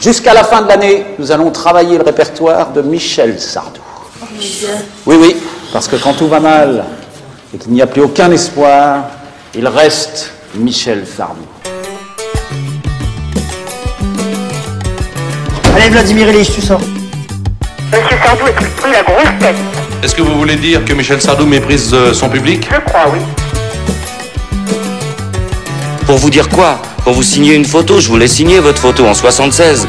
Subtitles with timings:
[0.00, 3.82] Jusqu'à la fin de l'année, nous allons travailler le répertoire de Michel Sardou.
[5.04, 5.36] Oui, oui,
[5.74, 6.86] parce que quand tout va mal
[7.54, 9.04] et qu'il n'y a plus aucun espoir,
[9.54, 11.42] il reste Michel Sardou.
[15.76, 16.80] Allez Vladimir Ilyich, tu sors.
[16.80, 19.56] Monsieur Sardou est pris la grosse tête.
[20.02, 22.66] Est-ce que vous voulez dire que Michel Sardou méprise euh, son public?
[22.72, 23.20] Je crois, oui.
[26.06, 26.78] Pour vous dire quoi?
[27.04, 29.88] Pour vous signer une photo, je voulais signer votre photo en 76.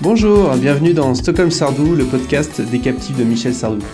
[0.00, 3.84] Bonjour, bienvenue dans Stockholm Sardou, le podcast des captifs de Michel Sardou.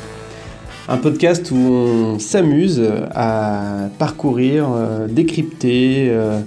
[0.88, 2.82] Un podcast où on s'amuse
[3.14, 6.40] à parcourir, euh, décrypter, euh,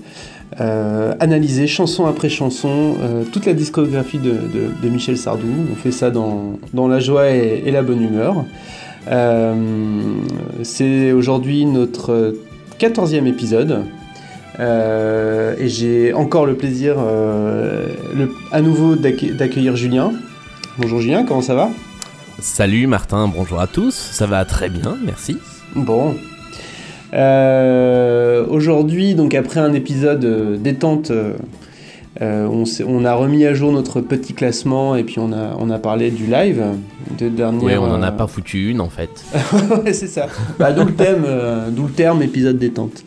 [0.59, 2.96] euh, analyser chanson après chanson
[3.32, 5.48] toute la discographie de, Michel Sardou.
[5.71, 8.46] On fait ça dans, la joie et la bonne humeur.
[10.64, 12.36] C'est aujourd'hui notre
[12.80, 13.84] 14e épisode.
[14.60, 20.12] Euh, et j'ai encore le plaisir euh, le- à nouveau d'accueil- d'accueillir Julien.
[20.77, 21.70] Bonjour Julien, comment ça va?
[22.40, 25.38] Salut Martin, bonjour à tous, ça va très bien, merci.
[25.76, 26.15] Bon.
[27.13, 31.12] Euh, Aujourd'hui, donc après un épisode euh, détente,
[32.22, 32.48] euh,
[32.88, 36.12] on, a remis à jour notre petit classement et puis on a, on a parlé
[36.12, 36.62] du live
[37.18, 37.64] de dernière.
[37.64, 39.10] Oui, on n'en a euh, pas foutu une en fait.
[39.84, 40.27] ouais, c'est ça.
[40.60, 43.04] Bah, d'où le thème, euh, d'où le terme épisode détente.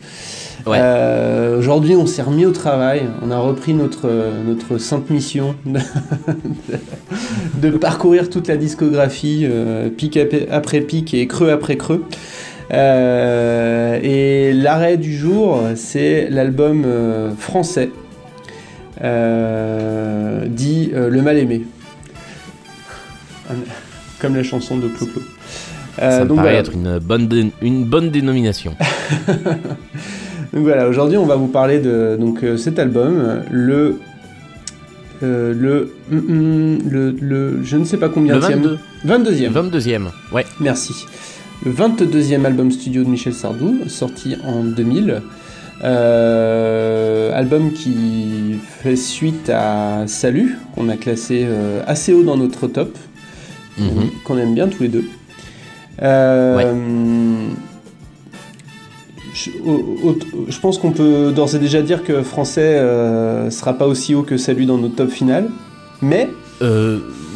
[0.67, 0.77] Ouais.
[0.81, 3.03] Euh, Aujourd'hui, on s'est remis au travail.
[3.21, 4.09] On a repris notre,
[4.45, 5.79] notre sainte mission de,
[7.61, 9.47] de parcourir toute la discographie,
[9.95, 12.03] pic ap- après pic et creux après creux.
[12.71, 16.83] Et l'arrêt du jour, c'est l'album
[17.37, 17.91] français,
[19.03, 21.65] euh, dit euh, Le Mal Aimé.
[24.19, 25.21] Comme la chanson de Clo-Clo.
[26.01, 26.59] Euh, ça me donc paraît voilà.
[26.59, 28.75] être une bonne, dé- une bonne dénomination.
[30.53, 33.99] Donc voilà, aujourd'hui on va vous parler de donc, cet album, le,
[35.21, 38.77] euh, le, hum, hum, le, le, je ne sais pas combien Le 22.
[39.05, 40.01] 22e, 22e,
[40.33, 40.45] ouais.
[40.61, 40.93] merci.
[41.65, 45.21] Le 22e album studio de Michel Sardou, sorti en 2000.
[45.85, 52.67] Euh, album qui fait suite à Salut, qu'on a classé euh, assez haut dans notre
[52.67, 52.97] top,
[53.77, 54.09] Mhm.
[54.23, 55.05] qu'on aime bien tous les deux.
[56.01, 57.47] Euh,
[59.33, 60.17] je, au- au-
[60.49, 62.79] je pense qu'on peut d'ores et déjà dire que Français
[63.51, 65.49] sera pas aussi haut que Salut dans notre top final,
[66.01, 66.29] mais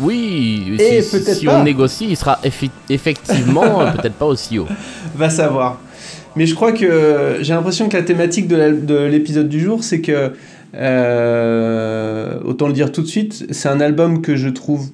[0.01, 4.67] oui, Et si, on négocie, il sera effi- effectivement peut-être pas aussi haut.
[5.15, 5.79] va savoir.
[6.35, 10.33] Mais je crois que j'ai l'impression que la thématique de l'épisode du jour, c'est que,
[10.75, 14.89] euh, autant le dire tout de suite, c'est un album que je trouve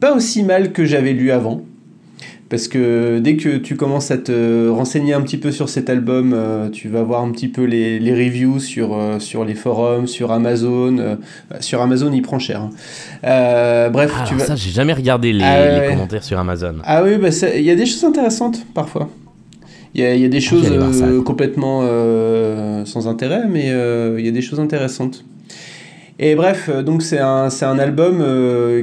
[0.00, 1.62] pas aussi mal que j'avais lu avant.
[2.50, 6.34] Parce que dès que tu commences à te renseigner un petit peu sur cet album,
[6.34, 10.06] euh, tu vas voir un petit peu les, les reviews sur, euh, sur les forums,
[10.06, 10.98] sur Amazon.
[10.98, 11.16] euh,
[11.60, 12.60] sur Amazon, il prend cher.
[12.60, 13.88] hein.
[13.90, 14.44] Bref, Ah, tu vas...
[14.44, 16.74] ça, j'ai jamais regardé les, Ah les commentaires sur Amazon.
[16.84, 19.08] Ah oui, bah il y a des choses intéressantes parfois.
[19.94, 24.16] Il y a, il y a des choses euh, complètement euh, sans intérêt, mais euh,
[24.18, 25.24] il y a des choses intéressantes.
[26.18, 28.24] Et bref, donc c'est un, un album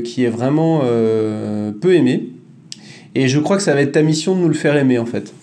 [0.03, 2.29] qui est vraiment peu aimé.
[3.15, 5.05] Et je crois que ça va être ta mission de nous le faire aimer en
[5.05, 5.33] fait.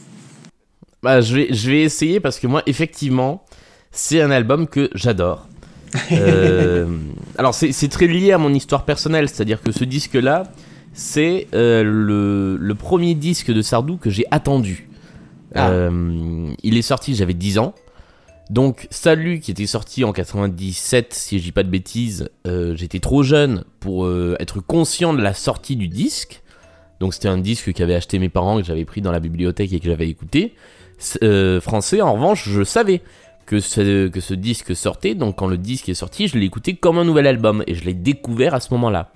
[1.02, 3.44] Bah, je, vais, je vais essayer parce que moi, effectivement,
[3.92, 5.48] c'est un album que j'adore.
[6.12, 6.86] Euh,
[7.38, 10.42] alors, c'est c'est très lié à mon histoire personnelle, c'est-à-dire que ce disque-là,
[10.92, 14.85] c'est euh, le, le premier disque de Sardou que j'ai attendu.
[15.54, 15.70] Ah.
[15.70, 17.74] Euh, il est sorti, j'avais 10 ans.
[18.48, 23.00] Donc, Salut, qui était sorti en 97, si je dis pas de bêtises, euh, j'étais
[23.00, 26.42] trop jeune pour euh, être conscient de la sortie du disque.
[27.00, 29.80] Donc, c'était un disque qu'avaient acheté mes parents, que j'avais pris dans la bibliothèque et
[29.80, 30.54] que j'avais écouté.
[31.22, 33.02] Euh, français, en revanche, je savais
[33.46, 35.14] que ce, que ce disque sortait.
[35.14, 37.84] Donc, quand le disque est sorti, je l'ai écouté comme un nouvel album et je
[37.84, 39.12] l'ai découvert à ce moment-là.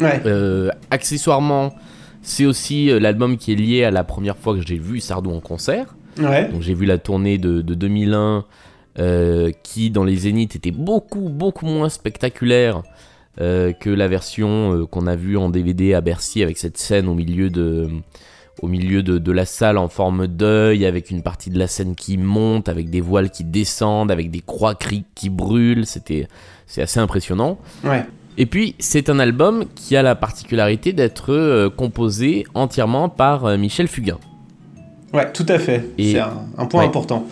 [0.00, 0.20] Ouais.
[0.26, 1.74] Euh, accessoirement,
[2.22, 5.30] c'est aussi euh, l'album qui est lié à la première fois que j'ai vu Sardou
[5.30, 5.94] en concert.
[6.18, 6.48] Ouais.
[6.48, 8.44] Donc j'ai vu la tournée de, de 2001
[8.98, 12.82] euh, qui dans les Zéniths était beaucoup beaucoup moins spectaculaire
[13.40, 17.06] euh, que la version euh, qu'on a vue en DVD à Bercy avec cette scène
[17.08, 17.88] au milieu de
[18.60, 21.94] au milieu de, de la salle en forme d'œil avec une partie de la scène
[21.94, 24.74] qui monte avec des voiles qui descendent avec des croix
[25.14, 26.26] qui brûlent c'était
[26.66, 28.04] c'est assez impressionnant Ouais.
[28.40, 33.56] Et puis, c'est un album qui a la particularité d'être euh, composé entièrement par euh,
[33.58, 34.18] Michel Fugain.
[35.12, 35.84] Ouais, tout à fait.
[35.98, 36.86] C'est un, un point Ouais.
[36.88, 37.26] important.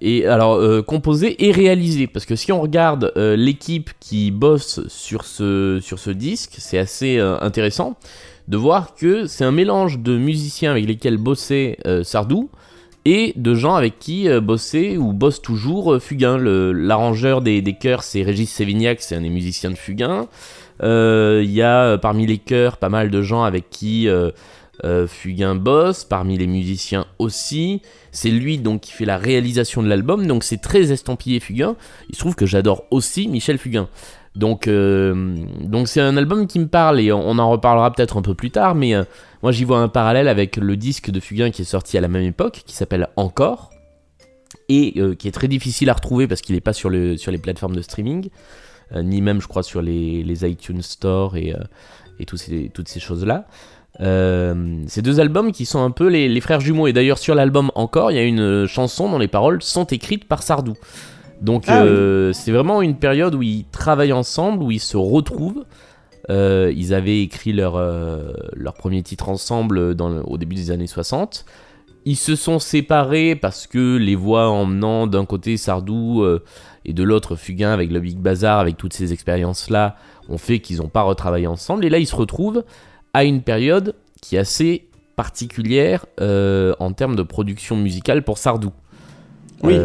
[0.00, 5.24] Et alors, euh, composé et réalisé, parce que si on regarde l'équipe qui bosse sur
[5.24, 7.96] ce, sur ce disque, c'est assez intéressant.
[8.46, 12.50] de voir que c'est un mélange de musiciens avec lesquels bossait Sardou
[13.04, 16.38] et de gens avec qui euh, bossait ou bosse toujours euh, Fugain.
[16.38, 20.28] L'arrangeur des, des chœurs, c'est Régis Sévignac, c'est un des musiciens de Fugain.
[20.82, 24.30] Euh, Il y a parmi les chœurs pas mal de gens avec qui euh,
[25.06, 27.80] Fugain bosse, parmi les musiciens aussi.
[28.10, 31.76] C'est lui donc qui fait la réalisation de l'album, donc c'est très estampillé Fugain.
[32.08, 33.88] Il se trouve que j'adore aussi Michel Fugain.
[34.34, 38.22] Donc euh, donc c'est un album qui me parle et on, en reparlera peut-être un
[38.22, 39.04] peu plus tard, mais euh,
[39.42, 42.08] moi j'y vois un parallèle avec le disque de Fugain qui est sorti à la
[42.08, 43.70] même époque, qui s'appelle Encore,
[44.68, 47.30] et euh, qui est très difficile à retrouver parce qu'il n'est pas sur, le, sur
[47.30, 48.28] les plateformes de streaming,
[48.96, 51.54] ni même je crois sur les, iTunes Store et,
[52.26, 53.46] toutes ces choses-là.
[54.00, 56.86] Ces deux albums qui sont un peu les, frères jumeaux.
[56.86, 60.28] Et d'ailleurs, sur l'album encore, il y a une chanson dont les paroles sont écrites
[60.28, 60.74] par Sardou.
[61.40, 61.88] Donc, Ah oui.
[61.88, 65.64] euh, c'est vraiment une période où ils travaillent ensemble, où ils se retrouvent.
[66.30, 70.70] Euh, ils avaient écrit leur, euh, leur premier titre ensemble dans le- au début des
[70.70, 71.44] années 60.
[72.06, 76.22] Ils se sont séparés parce que les voix emmenant d'un côté Sardou
[76.84, 79.96] et de l'autre Fugain avec le Big Bazar, avec toutes ces expériences-là,
[80.28, 81.84] ont fait qu'ils n'ont pas retravaillé ensemble.
[81.84, 82.62] Et là, ils se retrouvent
[83.14, 88.72] à une période qui est assez particulière en termes de production musicale pour Sardou.
[89.62, 89.78] Oui.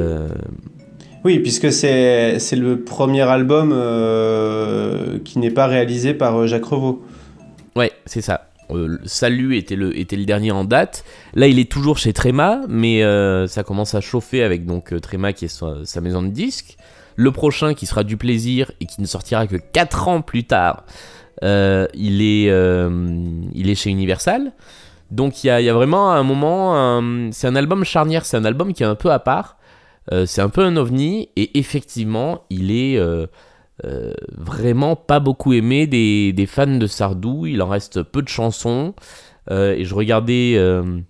[1.25, 7.03] Oui, puisque c'est le premier album euh, qui n'est pas réalisé par euh, Jacques Revaux.
[7.75, 8.45] ouais, c'est ça.
[8.71, 11.03] Euh, Salut était le, était le dernier en date.
[11.33, 15.33] Là, il est toujours chez Tréma, mais euh, ça commence à chauffer avec donc Tréma
[15.33, 16.77] qui est sa, maison de disques.
[17.15, 20.85] Le prochain qui sera du plaisir et qui ne sortira que 4 ans plus tard,
[21.41, 22.45] il, est,
[23.53, 24.53] il est chez Universal.
[25.11, 27.01] Donc il y y a vraiment un moment,
[27.33, 29.58] c'est un album charnière, c'est un album qui est un peu à part.
[30.11, 33.27] Euh, c'est un peu un ovni et effectivement, il est euh,
[33.85, 37.45] euh, vraiment pas beaucoup aimé des, des fans de Sardou.
[37.45, 38.93] Il en reste peu de chansons.
[39.51, 41.01] Et je regardais, je,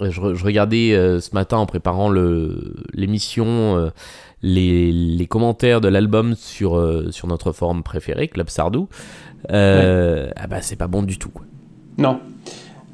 [0.00, 3.92] re- je regardais ce matin en préparant l'émission
[4.40, 6.82] les, les commentaires de l'album sur,
[7.12, 8.88] sur notre forum préféré, Club Sardou.
[9.50, 11.28] Ah bah c'est pas bon du tout.
[11.28, 11.44] Quoi.
[11.98, 12.18] Non.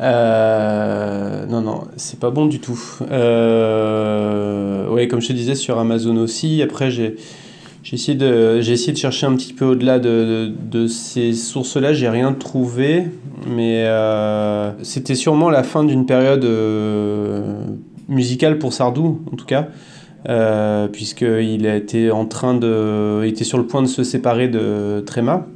[0.00, 2.80] Euh, non, non, c'est pas bon du tout.
[3.10, 6.62] Euh, ouais, comme je te disais, sur Amazon aussi.
[6.62, 7.16] Après, j'ai
[7.82, 11.34] j'ai essayé, de, j'ai essayé de chercher un petit peu au-delà de, de, de ces
[11.34, 11.92] sources-là.
[11.92, 13.04] J'ai rien trouvé.
[13.46, 17.42] Mais euh, c'était sûrement la fin d'une période euh,
[18.08, 19.68] musicale pour Sardou, en tout cas.
[20.92, 23.20] Puisqu'il a été en train de.
[23.22, 25.46] Il était sur le point de se séparer de Tréma.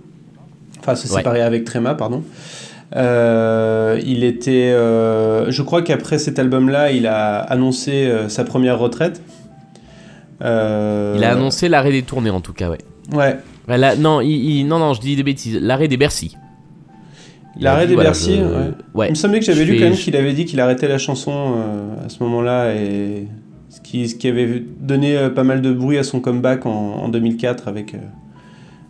[0.80, 1.16] Enfin, se Ouais.
[1.18, 2.22] séparer avec Tréma, pardon.
[2.96, 8.78] Euh, il était, euh, je crois qu'après cet album-là, il a annoncé euh, sa première
[8.78, 9.22] retraite.
[10.40, 12.78] Il a annoncé l'arrêt des tournées en tout cas, ouais.
[13.12, 14.30] Ouais, là, non, il-
[14.60, 15.58] il- non, non, je dis des bêtises.
[15.60, 16.36] L'arrêt des Bercy.
[17.60, 18.36] L'arrêt des voilà, Bercy.
[18.36, 18.70] je- ouais.
[18.94, 19.06] ouais.
[19.08, 20.98] Il me semblait que j'avais lu fais- quand même qu'il avait dit qu'il arrêtait la
[20.98, 21.54] chanson
[22.04, 23.26] à ce moment-là et
[23.68, 27.08] ce qui, ce qui avait donné pas mal de bruit à son comeback en, en
[27.08, 27.94] 2004 avec.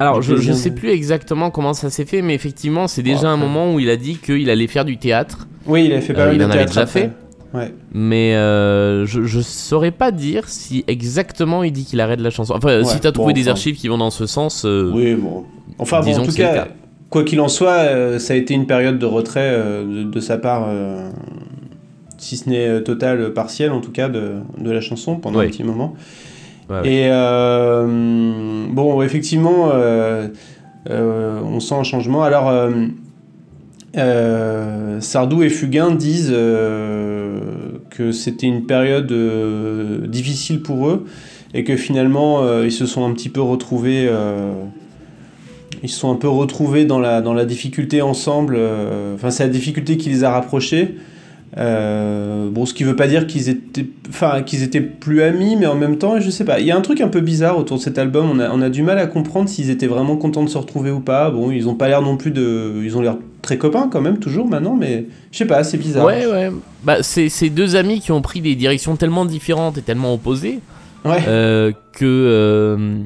[0.00, 3.28] Alors, je, je plaisir, sais plus exactement comment ça s'est fait, mais effectivement, c'est déjà
[3.30, 5.48] un moment où il a dit qu'il allait faire du théâtre.
[5.66, 7.00] Oui, il avait fait pas Euh, mal il de en avait théâtre déjà après.
[7.00, 7.10] fait
[7.54, 7.72] Ouais.
[7.92, 12.54] Mais euh, je, je saurais pas dire si exactement il dit qu'il arrête la chanson.
[12.54, 13.52] Enfin, Ouais, si t'as trouvé bon, des enfin.
[13.52, 14.64] archives qui vont dans ce sens.
[14.66, 15.44] euh, Oui, bon.
[15.78, 16.68] Enfin, bon, en tout cas, cas.
[17.10, 20.20] quoi qu'il en soit, euh, ça a été une période de retrait euh, de, de
[20.20, 21.08] sa part, euh,
[22.18, 25.46] si ce n'est total, partiel en tout cas, de, de la chanson pendant Ouais.
[25.46, 25.94] un petit moment.
[26.84, 30.29] Et euh, bon, effectivement, euh,
[30.91, 32.22] euh, on sent un changement.
[32.22, 32.53] Alors,
[35.01, 39.13] Sardou et Fugain disent que c'était une période
[40.08, 41.06] difficile pour eux
[41.55, 44.10] et que finalement ils se sont un petit peu retrouvés.
[45.82, 48.58] ils sont un peu retrouvés dans la, dans la difficulté ensemble.
[49.15, 50.96] Enfin, c'est la difficulté qui les a rapprochés.
[51.56, 55.67] Euh, bon, ce qui veut pas dire qu'ils étaient, enfin, qu'ils étaient plus amis, mais
[55.67, 56.60] en même temps, je sais pas.
[56.60, 58.28] Il y a un truc un peu bizarre autour de cet album.
[58.31, 60.90] On a, on a du mal à comprendre s'ils étaient vraiment contents de se retrouver
[60.90, 61.31] ou pas.
[61.31, 64.19] Bon, ils ont pas l'air non plus de, ils ont l'air très copains quand même
[64.19, 66.05] toujours maintenant, mais je sais pas, c'est bizarre.
[66.05, 66.50] Ouais, ouais.
[66.84, 70.60] Bah, c'est c'est deux amis qui ont pris des directions tellement différentes et tellement opposées
[71.05, 71.22] Ouais.
[71.28, 72.98] euh, que, euh,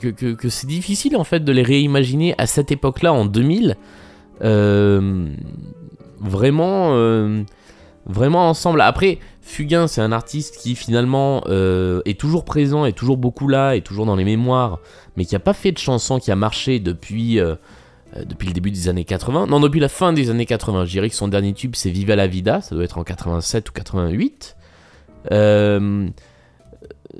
[0.00, 3.76] que, que, que c'est difficile en fait de les réimaginer à cette époque-là, en 2000.
[4.42, 5.26] Euh,
[6.20, 6.92] vraiment,
[8.08, 8.80] vraiment ensemble.
[8.80, 13.76] Après, Fugain, c'est un artiste qui finalement euh, est toujours présent, est toujours beaucoup là,
[13.76, 14.80] est toujours dans les mémoires,
[15.16, 17.38] mais qui a pas fait de chanson qui a marché depuis.
[17.38, 17.54] euh,
[18.16, 20.92] euh, depuis le début des années 80, non depuis la fin des années 80, je
[20.92, 23.72] dirais que son dernier tube c'est Viva la Vida, ça doit être en 87 ou
[23.74, 24.56] 88.
[25.30, 26.08] Euh,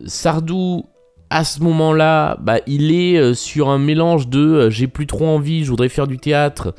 [0.07, 0.87] Sardou,
[1.29, 5.69] à ce moment-là, bah, il est sur un mélange de j'ai plus trop envie, je
[5.69, 6.75] voudrais faire du théâtre,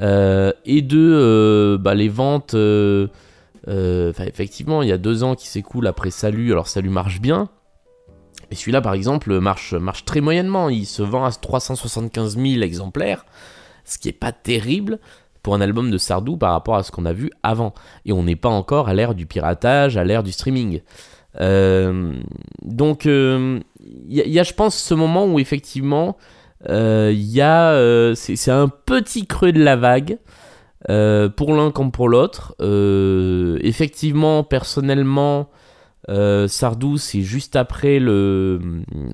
[0.00, 2.54] et de bah, les ventes.
[3.68, 6.52] Effectivement, il y a deux ans qui s'écoulent après Salut.
[6.52, 7.48] Alors, Salut marche bien.
[8.50, 10.68] Mais celui-là, par exemple, marche, marche très moyennement.
[10.68, 13.26] Il se vend à 375 000 exemplaires,
[13.84, 14.98] ce qui est pas terrible
[15.42, 17.74] pour un album de Sardou par rapport à ce qu'on a vu avant.
[18.06, 20.80] Et on n'est pas encore à l'ère du piratage, à l'ère du streaming.
[21.40, 22.14] Euh,
[22.62, 23.62] donc, il
[24.08, 26.16] y, a- je pense, ce moment où effectivement,
[26.68, 27.72] il y a.
[27.72, 30.18] euh, c'est un petit creux de la vague.
[30.88, 32.54] Euh, pour l'un comme pour l'autre.
[32.60, 35.50] Euh, effectivement, personnellement,
[36.08, 38.60] euh, Sardou, c'est juste après le,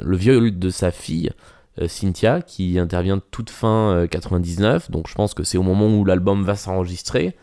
[0.04, 1.30] le viol de sa fille,
[1.87, 4.90] Cynthia, qui intervient toute fin euh, 99.
[4.90, 7.37] Donc je pense que c'est au moment où l'album va s'enregistrer.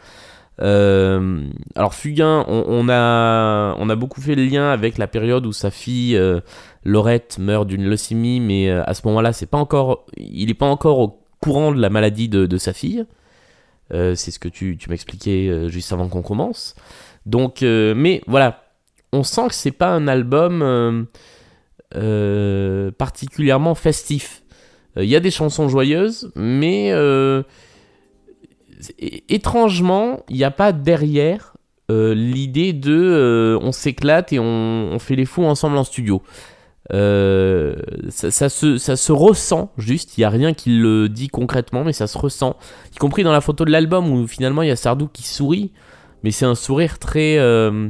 [0.60, 5.72] Alors Fugain, on, a, on a beaucoup fait le lien avec la période où sa
[5.72, 6.16] fille
[6.84, 11.00] Laurette meurt d'une leucémie, mais à ce moment-là, c'est pas encore, il n'est pas encore
[11.00, 13.08] au courant de la maladie de, de sa fille.
[13.94, 16.76] Euh, c'est ce que tu, tu m'expliquais euh, juste avant qu'on commence.
[17.26, 18.64] Donc, euh, mais voilà,
[19.12, 21.08] on sent que c'est pas un album
[22.98, 24.44] particulièrement festif.
[24.96, 26.94] Il y a des chansons joyeuses, mais
[29.30, 31.58] étrangement, il n'y a pas derrière
[31.90, 36.24] l'idée de on s'éclate et on fait les fous ensemble en studio.
[36.94, 37.76] Euh,
[38.10, 42.18] ça, se, ressent juste, il n'y a rien qui le dit concrètement, mais ça se
[42.18, 42.58] ressent.
[42.96, 45.72] Y compris dans la photo de l'album où finalement il y a Sardou qui sourit,
[46.24, 47.90] mais c'est un sourire très, euh,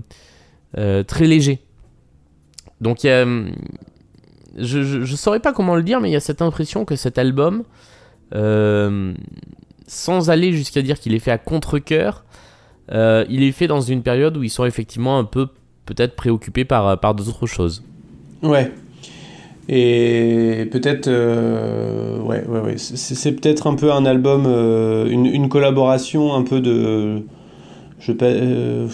[0.77, 1.61] euh, léger.
[2.81, 3.51] Donc hum,
[4.57, 7.17] je, je saurais pas comment le dire, mais il y a cette impression que cet
[7.17, 7.63] album,
[9.87, 12.25] sans aller jusqu'à dire qu'il est fait à contre-coeur,
[12.89, 15.47] il est fait dans une période où ils sont effectivement un peu
[15.85, 17.83] peut-être préoccupés par d'autres choses.
[18.43, 18.71] Ouais.
[19.69, 22.75] Et peut-être, euh, ouais, ouais, ouais.
[22.77, 27.21] C'est peut-être un peu un album, euh, une, une collaboration un peu de,
[27.99, 28.87] je pas, euh,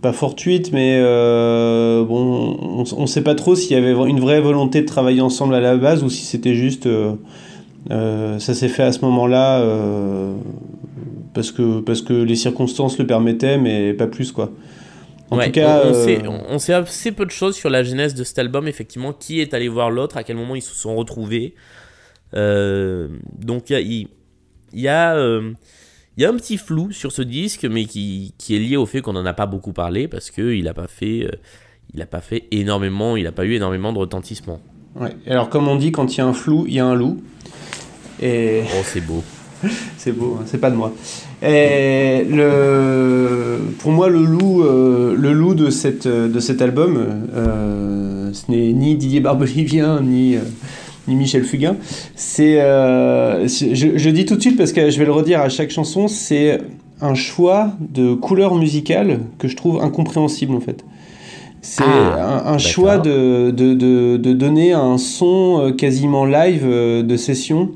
[0.00, 4.82] pas fortuite, mais bon, on, on sait pas trop s'il y avait une vraie volonté
[4.82, 6.88] de travailler ensemble à la base ou si c'était juste,
[7.90, 9.64] ça s'est fait à ce moment-là
[11.34, 14.50] parce que parce que les circonstances le permettaient, mais pas plus quoi.
[15.30, 17.68] En Ouais, tout cas, on, on euh, sait, on- sait assez peu de choses sur
[17.70, 20.62] la genèse de cet album, effectivement, qui est allé voir l'autre, à quel moment ils
[20.62, 21.54] se sont retrouvés.
[22.34, 23.08] Euh,
[23.38, 24.08] donc il y a, il,
[24.72, 25.52] il y, a, euh,
[26.16, 28.86] il y a un petit flou sur ce disque, mais qui, qui est lié au
[28.86, 31.24] fait qu'on n'en a pas beaucoup parlé, parce qu'il n'a pas fait...
[31.24, 31.30] euh,
[31.94, 34.60] il n'a pas fait énormément, il n'a pas eu énormément de retentissement.
[34.94, 35.16] Ouais.
[35.26, 37.22] Alors comme on dit, quand il y a un flou, il y a un loup.
[38.20, 39.24] Et Oh, c'est beau.
[39.96, 40.92] c'est beau, hein, c'est pas de moi.
[41.40, 46.98] Et le, pour moi, le loup, euh, le loup de, cette, de cet album,
[47.34, 50.40] euh, ce n'est ni Didier Barbelivien, ni, euh,
[51.06, 51.76] ni Michel Fugain.
[52.16, 55.70] C'est, je, je dis tout de suite parce que je vais le redire à chaque
[55.70, 56.58] chanson, c'est
[57.00, 60.84] un choix de couleur musicale que je trouve incompréhensible en fait.
[61.60, 67.16] C'est Ah, un, un choix de, de, de, de donner un son quasiment live de
[67.16, 67.70] session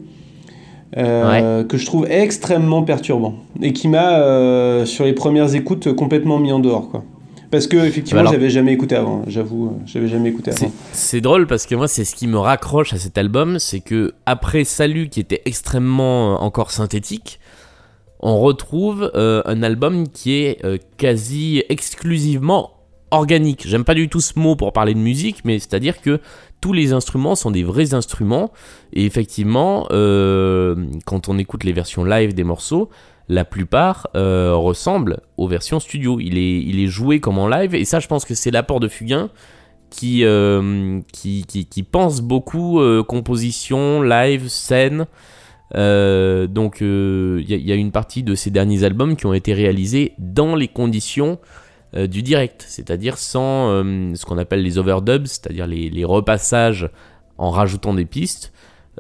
[0.96, 6.38] euh, que je trouve extrêmement perturbant et qui m'a, euh, sur les premières écoutes, complètement
[6.38, 6.90] mis en dehors.
[6.90, 7.04] Quoi.
[7.50, 10.72] Parce que, effectivement, Alors- j'avais jamais écouté avant, j'avoue, euh, j'avais jamais écouté avant.
[10.92, 14.14] C'est drôle parce que moi, c'est ce qui me raccroche à cet album, c'est que
[14.24, 17.38] après Salut, qui était extrêmement encore synthétique,
[18.20, 22.70] on retrouve euh, un album qui est euh, quasi exclusivement
[23.10, 23.68] organique.
[23.68, 26.20] J'aime pas du tout ce mot pour parler de musique, mais c'est-à-dire que
[26.62, 28.50] tous les instruments sont des vrais instruments.
[28.94, 32.88] Et effectivement, euh, quand on écoute les versions live des morceaux,
[33.28, 36.18] la plupart euh, ressemblent aux versions studio.
[36.20, 38.80] Il est, il est joué comme en live, et ça, je pense que c'est l'apport
[38.80, 39.28] de Fugain
[39.90, 45.06] qui, euh, qui, qui, pense beaucoup composition, live, scène.
[45.74, 50.14] Donc il y, y a une partie de ces derniers albums qui ont été réalisés
[50.18, 51.38] dans les conditions
[51.94, 56.88] euh, du direct, c'est-à-dire sans euh, ce qu'on appelle les overdubs, c'est-à-dire les, repassages
[57.36, 58.50] en rajoutant des pistes.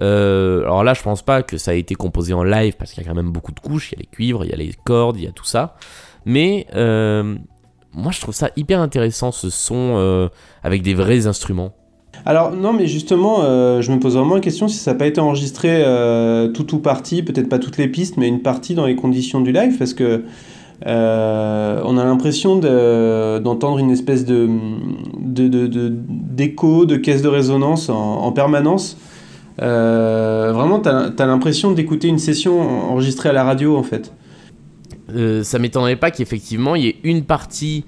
[0.02, 3.02] Euh, alors là, je pense pas que ça a été composé en live parce qu'il
[3.02, 4.56] y a quand même beaucoup de couches, il y a les cuivres, il y a
[4.56, 5.76] les cordes, il y a tout ça.
[6.26, 10.28] Mais moi, je trouve ça hyper intéressant ce son
[10.62, 11.72] avec des vrais instruments.
[12.26, 13.40] Alors, non, mais justement,
[13.80, 15.82] je me pose vraiment la question si ça n'a pas été enregistré
[16.52, 19.50] tout ou partie, peut-être pas toutes les pistes, mais une partie dans les conditions du
[19.50, 20.24] live, parce que
[20.86, 24.48] euh, on a l'impression de- d'entendre une espèce de
[25.18, 28.96] de- de- de- d'écho, de, caisse de résonance en, en permanence.
[29.60, 32.60] Euh, vraiment, tu as, l'impression d'écouter une session
[32.90, 34.12] enregistrée à la radio, en fait.
[35.14, 37.84] Euh, ça m'étonnerait pas qu'effectivement il y ait une partie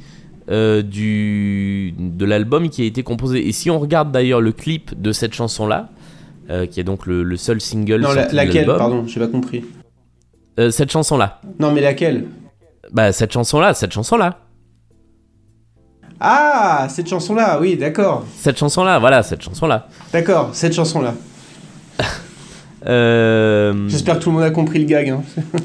[0.50, 3.48] euh, du, de l'album qui a été composée.
[3.48, 5.88] Et si on regarde d'ailleurs le clip de cette chanson-là,
[6.50, 9.20] euh, qui est donc le, le seul single Non, la- de laquelle, l'album, pardon, j'ai
[9.20, 9.64] pas compris.
[10.60, 11.40] Euh, cette chanson-là.
[11.58, 12.26] Non, mais laquelle?
[12.92, 14.38] Bah, cette chanson-là, cette chanson-là.
[16.20, 18.24] Ah, cette chanson-là, oui, d'accord.
[18.38, 19.88] Cette chanson-là, voilà, cette chanson-là.
[20.12, 21.14] D'accord, cette chanson-là.
[22.86, 23.88] Euh...
[23.88, 25.08] J'espère que tout le monde a compris le gag.
[25.08, 25.22] Hein.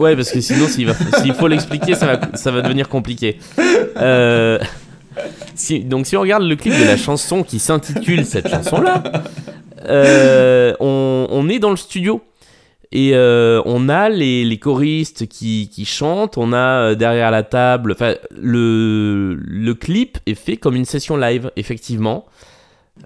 [0.00, 0.88] Ouais, parce que sinon, s'il,
[1.34, 3.38] faut l'expliquer, ça va, ça va devenir compliqué.
[3.98, 4.58] Euh,
[5.54, 9.02] si- donc, si on regarde le clip de la chanson qui s'intitule cette chanson-là,
[9.84, 12.22] euh, on, on est dans le studio.
[12.92, 16.56] Et euh, on a les, les choristes qui, qui chantent, on a
[16.90, 17.92] euh, derrière la table.
[17.92, 22.26] Enfin, le, le clip est fait comme une session live, effectivement.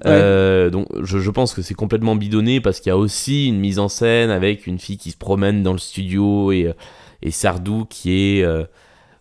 [0.07, 3.61] Euh, donc je, je pense que c'est complètement bidonné parce qu'il y a aussi une
[3.61, 6.73] mise en scène avec une fille qui se promène dans le studio et, euh,
[7.23, 8.43] et Sardou qui est...
[8.43, 8.64] euh,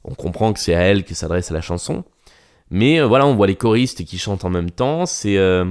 [0.06, 2.04] on comprend que c'est à elle que s'adresse la chanson.
[2.72, 5.06] Mais euh, voilà, on voit les choristes qui chantent en même temps.
[5.06, 5.66] C'est euh,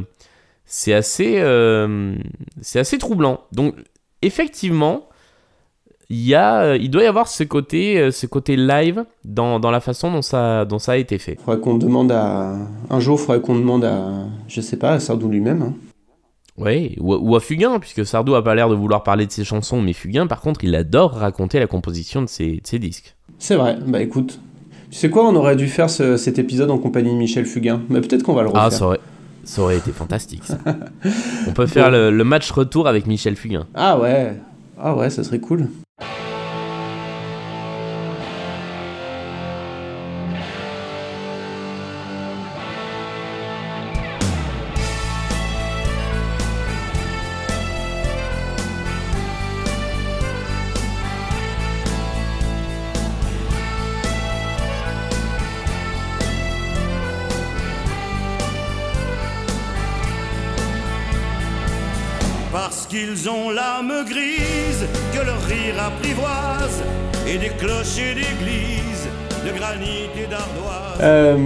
[0.65, 2.15] c'est assez, euh,
[2.61, 3.41] c'est assez troublant.
[3.53, 3.75] Donc
[4.23, 5.09] effectivement,
[6.11, 9.61] il, y a, euh, il doit y avoir ce côté, euh, ce côté live dans,
[9.61, 11.39] dans la façon dont ça, dont ça a été fait.
[11.45, 12.57] Faudrait qu'on demande à.
[12.91, 14.27] Un jour, faudrait qu'on demande à.
[14.49, 15.63] Je sais pas, à Sardou lui-même.
[15.63, 15.75] hein.
[16.59, 19.43] Ouais, ou, ou à Fugain, puisque Sardou a pas l'air de vouloir parler de ses
[19.45, 23.17] chansons, mais Fugain, par contre, il adore raconter la composition de ses, de ses disques.
[23.39, 24.39] C'est vrai, bah écoute.
[24.91, 27.81] Tu sais quoi, on aurait dû faire ce- cet épisode en compagnie de Michel Fugain.
[27.89, 28.63] Mais peut-être qu'on va le refaire.
[28.65, 29.01] Ah, ça aurait,
[29.45, 30.59] ça aurait été fantastique, ça.
[31.47, 33.67] On peut faire le, match retour avec Michel Fugain.
[33.75, 34.35] Ah ouais,
[34.79, 35.69] ah ouais, ça serait cool.
[63.63, 66.83] Qu'ils ont l'âme grise, que leur rire apprivoise,
[67.27, 69.09] et des clochers d'église,
[69.45, 70.99] de granit et d'ardoise.
[71.01, 71.37] Euh,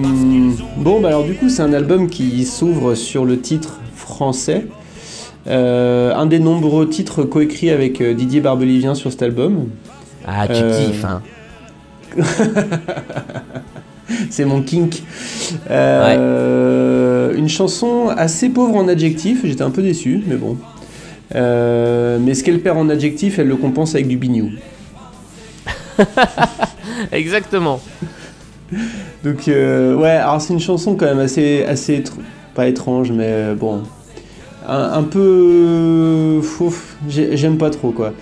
[0.77, 4.67] bon, bah alors du coup, c'est un album qui s'ouvre sur le titre français.
[5.47, 9.69] Euh, un des nombreux titres coécrits avec euh, Didier Barbelivien sur cet album.
[10.26, 11.23] Ah, tu Euh, kiffes, hein.
[14.31, 15.02] C'est mon kink.
[15.71, 20.57] Euh, Une chanson assez pauvre en adjectifs, j'étais un peu déçu, mais bon.
[21.34, 24.50] Euh, mais ce qu'elle perd en adjectifs, elle le compense avec du bignou.
[27.12, 27.80] Exactement.
[29.25, 32.02] Donc euh, ouais, alors c'est une chanson quand même assez, assez
[32.54, 33.82] pas étrange, mais euh, bon,
[34.69, 36.41] un, un peu,
[37.08, 38.12] j'aime pas trop quoi.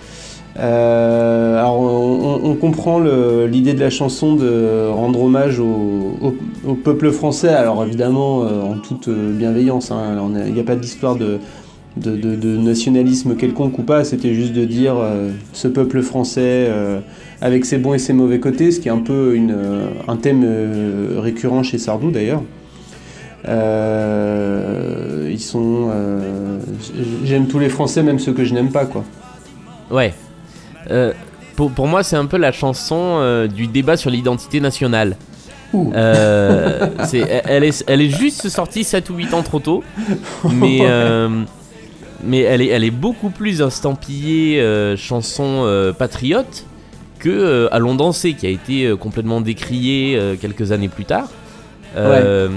[0.57, 7.11] Euh, alors on, comprend l'idée de la chanson de rendre hommage au, au- au peuple
[7.11, 11.39] français, alors évidemment euh, en toute bienveillance, hein, a- il n'y a pas d'histoire de,
[11.97, 16.67] de, de- de nationalisme quelconque ou pas, c'était juste de dire euh, ce peuple français
[16.69, 16.99] euh,
[17.41, 20.17] avec ses bons et ses mauvais côtés, ce qui est un peu une, euh, un
[20.17, 20.45] thème
[21.17, 22.41] récurrent chez Sardou d'ailleurs.
[25.29, 25.89] Ils sont.
[27.23, 29.03] J'aime tous les Français, même ceux que je n'aime pas, quoi.
[29.91, 30.13] Ouais.
[31.55, 35.15] Pour, pour moi, c'est un peu la chanson du débat sur l'identité nationale.
[35.93, 39.83] Euh, elle, elle est, elle est juste sortie 7 ou 8 ans trop tôt.
[40.53, 41.43] Mais, euh,
[42.25, 46.65] mais elle, est, elle est beaucoup plus estampillée euh, chanson euh, patriote
[47.19, 51.27] que euh, Allons danser, qui a été euh, complètement décriée quelques années plus tard.
[51.97, 52.49] Euh,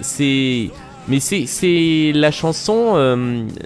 [0.00, 0.70] C'est.
[1.08, 2.94] Mais c'est- la chanson,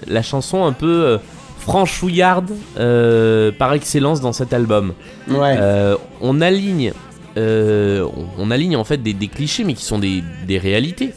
[0.07, 1.19] la chanson un peu
[1.59, 4.93] franchouillarde euh, par excellence dans cet album.
[5.27, 5.55] Ouais.
[5.59, 6.91] Euh, on aligne,
[7.37, 11.13] euh, on, on aligne en fait des, des clichés, mais qui sont des, des réalités.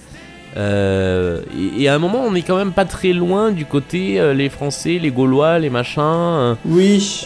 [0.58, 1.40] Euh,
[1.76, 4.34] et, et à un moment, on est quand même pas très loin du côté euh,
[4.34, 6.00] les Français, les Gaulois, les machins.
[6.02, 7.24] euh, oui.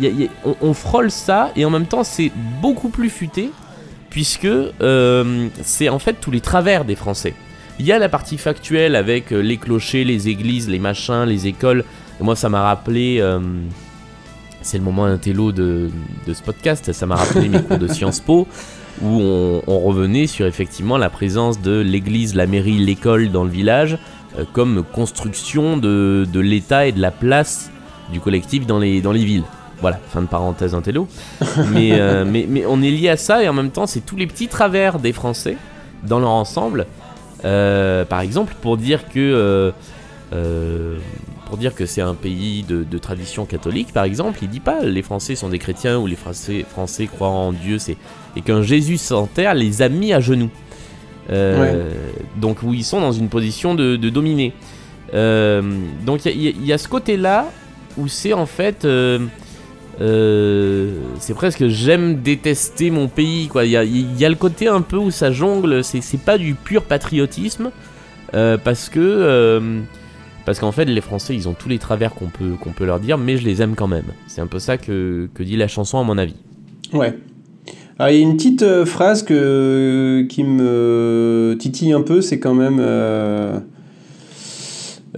[0.00, 3.10] y a- y a- on, on frôle ça et en même temps c'est beaucoup plus
[3.10, 3.50] futé
[4.10, 4.48] puisque
[5.62, 7.34] c'est en fait tous les travers des Français.
[7.78, 11.84] Il y a la partie factuelle avec les clochers, les églises, les machins, les écoles.
[12.20, 13.40] Et moi ça m'a rappelé, euh,
[14.62, 15.90] c'est le moment intello de,
[16.26, 18.46] de ce podcast, ça m'a rappelé mes cours de Sciences Po
[19.02, 23.50] où on, on revenait sur effectivement la présence de l'église, la mairie, l'école dans le
[23.50, 23.98] village
[24.38, 27.70] euh, comme construction de, de l'État et de la place
[28.12, 29.44] du collectif dans les, dans les villes.
[29.80, 31.08] Voilà, fin de parenthèse intello.
[31.72, 34.16] mais, euh, mais, mais on est lié à ça et en même temps, c'est tous
[34.16, 35.56] les petits travers des Français
[36.02, 36.86] dans leur ensemble.
[37.44, 39.72] Euh, par exemple, pour dire que.
[40.32, 40.98] euh,
[41.46, 44.80] pour dire que c'est un pays de, de tradition catholique, par exemple, il dit pas
[44.82, 47.98] les Français sont des chrétiens ou les Français, Français croient en Dieu, c'est
[48.36, 50.50] et qu'un Jésus sans terre les a mis à genoux.
[51.30, 51.90] Euh,
[52.40, 54.52] Donc où ils sont dans une position de, de dominer.
[55.14, 55.62] Euh,
[56.04, 57.46] donc il y, a- il y a ce côté-là
[57.96, 58.84] où c'est en fait
[60.00, 63.64] euh, c'est presque j'aime détester mon pays quoi.
[63.64, 66.82] Il y y a le côté un peu où ça jongle, c'est pas du pur
[66.82, 67.70] patriotisme
[68.32, 69.82] parce que
[70.44, 72.98] parce qu'en fait les Français ils ont tous les travers qu'on peut qu'on peut leur
[73.00, 74.06] dire, mais je les aime quand même.
[74.26, 76.34] C'est un peu ça que, que dit la chanson à mon avis.
[76.92, 77.16] Ouais.
[77.98, 79.32] Alors, il y a une petite euh, phrase qui
[80.44, 82.78] me titille un peu, c'est quand même.
[82.80, 83.58] euh,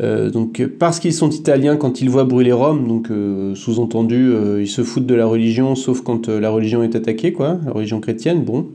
[0.02, 3.08] euh, donc, parce qu'ils sont italiens quand ils voient brûler Rome, donc
[3.56, 7.72] sous-entendu, ils se foutent de la religion, sauf quand la religion est attaquée, quoi, la
[7.72, 8.66] religion chrétienne, bon.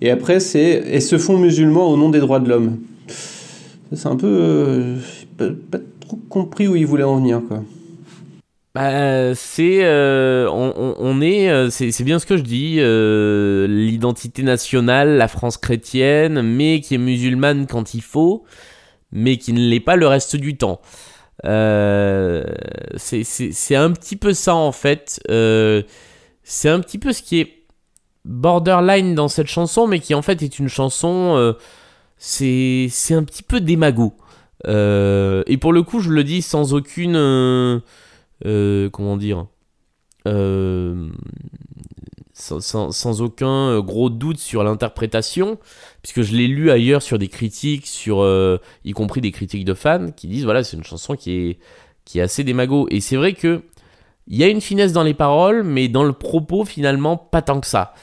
[0.00, 2.76] Et après, c'est et se font musulmans au nom des droits de l'homme.
[3.92, 4.94] C'est un peu.
[5.36, 7.64] pas, pas trop compris où ils voulaient en venir, quoi.
[8.74, 15.16] Bah, c'est euh, on, est euh, c'est bien ce que je dis euh, l'identité nationale
[15.16, 18.44] la France chrétienne mais qui est musulmane quand il faut
[19.10, 20.82] mais qui ne l'est pas le reste du temps.
[21.42, 21.48] C'est
[23.74, 25.18] un petit peu ça en fait.
[26.42, 27.64] C'est un petit peu ce qui est
[28.26, 31.54] borderline dans cette chanson mais qui en fait est une chanson
[32.18, 34.14] c'est un petit peu démago.
[34.66, 37.80] Et pour le coup je le dis sans aucune
[38.46, 39.46] euh, comment dire
[40.26, 41.08] euh,
[42.32, 45.58] sans, aucun euh, gros doute sur l'interprétation,
[46.02, 48.24] puisque je l'ai lu ailleurs sur des critiques, sur,
[48.84, 51.58] y compris des critiques de fans, qui disent voilà, c'est une chanson qui est,
[52.04, 52.86] qui est assez démago.
[52.90, 53.62] Et c'est vrai que
[54.28, 57.60] il y a une finesse dans les paroles, mais dans le propos, finalement, pas tant
[57.60, 57.94] que ça.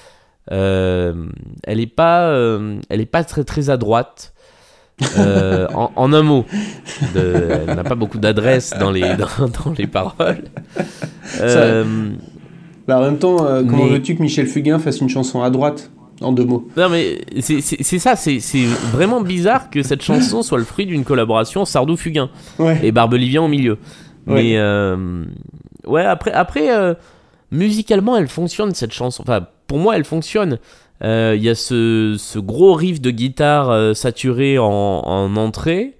[0.49, 1.29] Elle
[1.67, 2.35] est pas,
[2.89, 4.34] elle est pas très très à droite.
[5.17, 6.45] Euh, en, en un mot,
[7.13, 10.43] de- elle n'a pas beaucoup d'adresse dans les, dans, dans les paroles.
[11.41, 12.11] Euh,
[12.87, 15.49] Bah, en même temps, euh, comment Mais- veux-tu que Michel Fugain fasse une chanson à
[15.49, 16.67] droite En deux mots?
[16.77, 17.59] non mais c'est
[17.99, 18.39] ça, c'est
[18.91, 22.29] vraiment bizarre que cette chanson soit le fruit d'une collaboration Sardou-Fugain
[22.59, 22.79] Ouais.
[22.83, 23.77] et Barbelivien au milieu.
[24.27, 24.55] Ouais.
[24.55, 26.69] Mais ouais, après, après
[27.51, 29.23] musicalement, elle fonctionne cette chanson.
[29.23, 30.59] Enfin, pour moi, elle fonctionne.
[31.03, 35.93] Euh, Il y a ce, ce gros riff de guitare euh, saturé en, en entrée.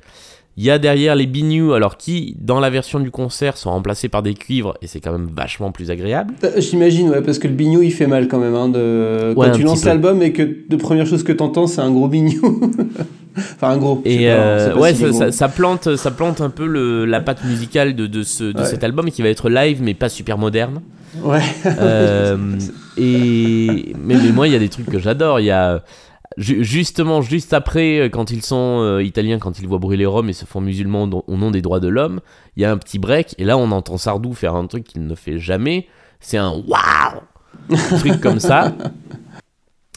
[0.57, 4.07] Il y a derrière les biniou, alors qui, dans la version du concert, sont remplacés
[4.07, 6.33] par des cuivres, et c'est quand même vachement plus agréable.
[6.45, 8.55] Euh, J'imagine, ouais, parce que le bignou il fait mal quand même.
[8.55, 9.33] Hein, de...
[9.35, 12.61] Quand tu lances l'album et que de première chose que t'entends c'est un gros bignou.
[13.37, 14.01] enfin, un gros.
[14.05, 17.19] Et euh, pas ouais, si ça, ça- ça plante, ça plante un peu le, la
[17.19, 18.65] patte musicale de, de, ce, de Ouais.
[18.65, 20.79] cet album qui va être live, mais pas super moderne.
[21.21, 21.41] Ouais.
[21.65, 22.37] Euh,
[22.97, 25.41] et mais, mais moi, il y a des trucs que j'adore.
[25.41, 25.83] Il y a
[26.37, 30.33] justement juste après, euh, quand ils sont euh, italiens, quand ils voient brûler Rome et
[30.33, 32.21] se font musulmans au, nom des droits de l'homme,
[32.55, 35.05] il y a un petit break et là, on entend Sardou faire un truc qu'il
[35.05, 35.87] ne fait jamais.
[36.19, 37.21] C'est un waouh,
[37.69, 38.73] un truc comme ça.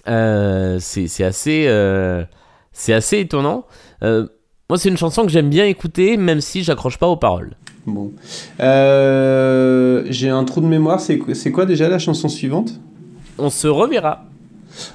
[0.07, 2.25] Euh, c'est assez, euh,
[2.73, 3.67] c'est assez étonnant.
[4.01, 7.57] Moi, c'est une chanson que j'aime bien écouter, même si j'accroche pas aux paroles.
[7.85, 8.13] Bon.
[8.59, 10.99] J'ai un trou de mémoire.
[11.01, 12.81] C'est quoi déjà la chanson suivante?
[13.37, 14.25] On se reverra.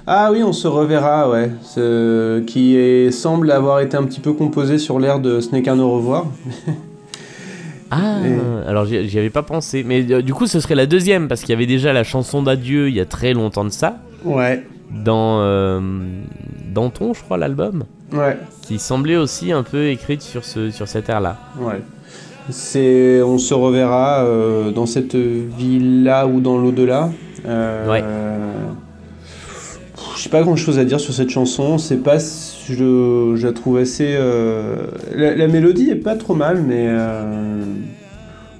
[0.07, 1.51] Ah oui, on se reverra, ouais.
[1.63, 5.61] Ce- qui est- semble avoir été un petit peu composé sur l'air de Ce n'est
[5.61, 6.25] qu'un au revoir.
[7.91, 9.83] Ah, Et- alors j'y avais pas pensé.
[9.85, 12.41] Mais euh, du coup, ce serait la deuxième, parce qu'il y avait déjà la chanson
[12.41, 14.63] d'adieu il y a très longtemps de ça, Ouais.
[14.91, 15.79] dans euh,
[16.73, 18.37] Danton, je crois, l'album, Ouais.
[18.63, 21.37] qui semblait aussi un peu écrite sur, ce, sur cet air-là.
[21.59, 21.81] Ouais.
[22.49, 27.09] C'est, on se reverra euh, dans cette vie-là ou dans l'au-delà.
[27.47, 28.03] Euh, Ouais.
[30.23, 31.77] Je sais pas grand-chose à dire sur cette chanson.
[31.77, 34.15] C'est pas, je, je la trouve assez.
[34.15, 37.61] euh, La, la mélodie est pas trop mal, mais euh,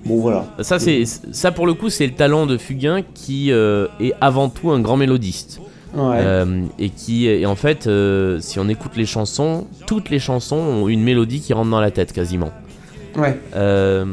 [0.05, 0.45] bon voilà.
[0.59, 4.49] Ça, c'est, ça pour le coup, c'est le talent de Fugain qui euh, est avant
[4.49, 5.61] tout un grand mélodiste.
[5.95, 6.19] Ouais.
[6.79, 7.89] Et qui, et en fait,
[8.41, 11.91] si on écoute les chansons, toutes les chansons ont une mélodie qui rentre dans la
[11.91, 12.51] tête quasiment.
[13.15, 13.39] Ouais.
[13.55, 14.05] Euh,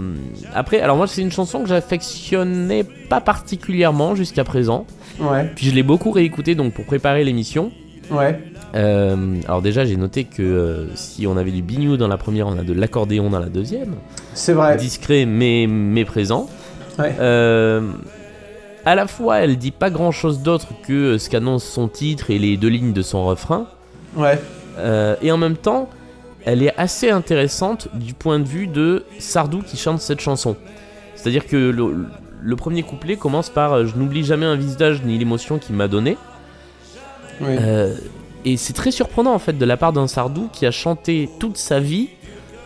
[0.55, 4.87] après, alors moi, c'est une chanson que j'affectionnais pas particulièrement jusqu'à présent.
[5.19, 5.51] Ouais.
[5.55, 7.73] Puis je l'ai beaucoup réécouté donc pour préparer l'émission.
[8.11, 8.39] Ouais.
[8.75, 12.47] Euh, alors déjà, j'ai noté que euh, si on avait du bignou dans la première,
[12.47, 13.95] on a de l'accordéon dans la deuxième.
[14.35, 14.77] C'est vrai.
[14.77, 16.49] Discret mais, mais présent.
[16.99, 17.15] Ouais.
[17.21, 17.91] Euh,
[18.85, 22.39] à la fois, elle dit pas grand chose d'autre que ce qu'annonce son titre et
[22.39, 23.67] les deux lignes de son refrain.
[24.17, 24.39] Ouais.
[25.23, 25.91] Et en même temps,
[26.45, 30.57] elle est assez intéressante du point de vue de Sardou qui chante cette chanson.
[31.15, 32.07] C'est-à-dire que le,
[32.43, 35.89] le premier couplet commence par euh, Je n'oublie jamais un visage ni l'émotion qu'il m'a
[35.89, 36.17] donné.
[37.43, 37.95] Euh,
[38.45, 41.57] et c'est très surprenant en fait de la part d'un Sardou qui a chanté toute
[41.57, 42.09] sa vie.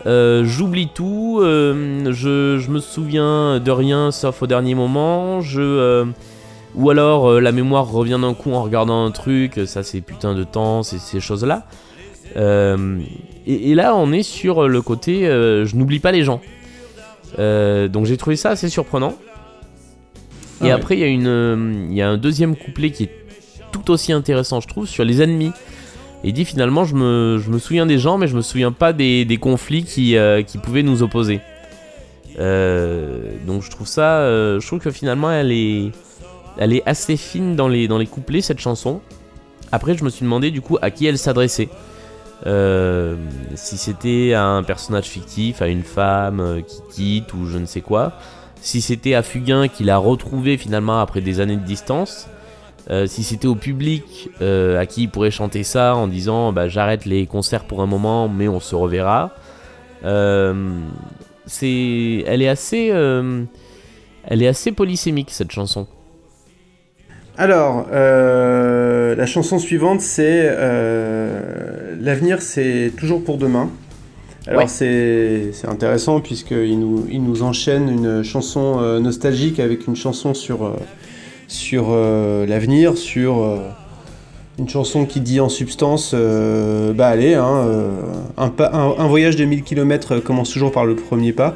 [0.05, 5.41] euh, J'oublie tout, euh, je, je me souviens de rien sauf au dernier moment.
[5.41, 6.05] Je, euh,
[6.75, 10.43] ou alors la mémoire revient d'un coup en regardant un truc, ça c'est putain de
[10.43, 11.65] temps, c'est ces choses-là.
[13.47, 16.41] Euh, et, et là on est sur le côté euh, je n'oublie pas les gens.
[17.39, 19.15] Euh, donc j'ai trouvé ça assez surprenant.
[20.63, 23.03] Et Ah après, il y, a une, euh, il y a un deuxième couplet qui
[23.03, 23.11] est
[23.73, 25.51] tout aussi intéressant, je trouve, sur les ennemis.
[26.23, 28.71] Et il dit finalement, je me, je me souviens des gens, mais je me souviens
[28.71, 31.41] pas des, des conflits qui, euh, qui pouvaient nous opposer.
[32.39, 35.91] Euh, donc je trouve ça, euh, je trouve que finalement, elle est,
[36.57, 39.01] elle est assez fine dans les, dans les couplets, cette chanson.
[39.73, 41.67] Après, je me suis demandé du coup à qui elle s'adressait.
[42.45, 43.15] Euh,
[43.55, 47.65] si c'était à un personnage fictif, à une femme euh, qui quitte ou je ne
[47.65, 48.13] sais quoi.
[48.61, 52.27] Si c'était à Fugain qui l'a retrouvé finalement après des années de distance.
[52.91, 57.05] Euh, si c'était au public à qui il pourrait chanter ça en disant bah, j'arrête
[57.05, 59.31] les concerts pour un moment mais on se reverra.
[61.47, 65.87] C'est, elle est assez, elle est assez polysémique cette chanson.
[67.37, 73.69] Alors, euh, la chanson suivante, c'est euh, L'avenir, c'est toujours pour demain.
[74.47, 74.67] Alors, Ouais.
[74.67, 80.75] c'est intéressant puisqu'il nous, il nous enchaîne une chanson euh, nostalgique avec une chanson sur,
[81.47, 81.89] sur
[82.47, 83.59] l'avenir, sur
[84.57, 87.89] une chanson qui dit en substance euh, Bah, allez, hein, euh,
[88.37, 91.55] un, pas- un- un voyage de 1000 km commence toujours par le premier pas.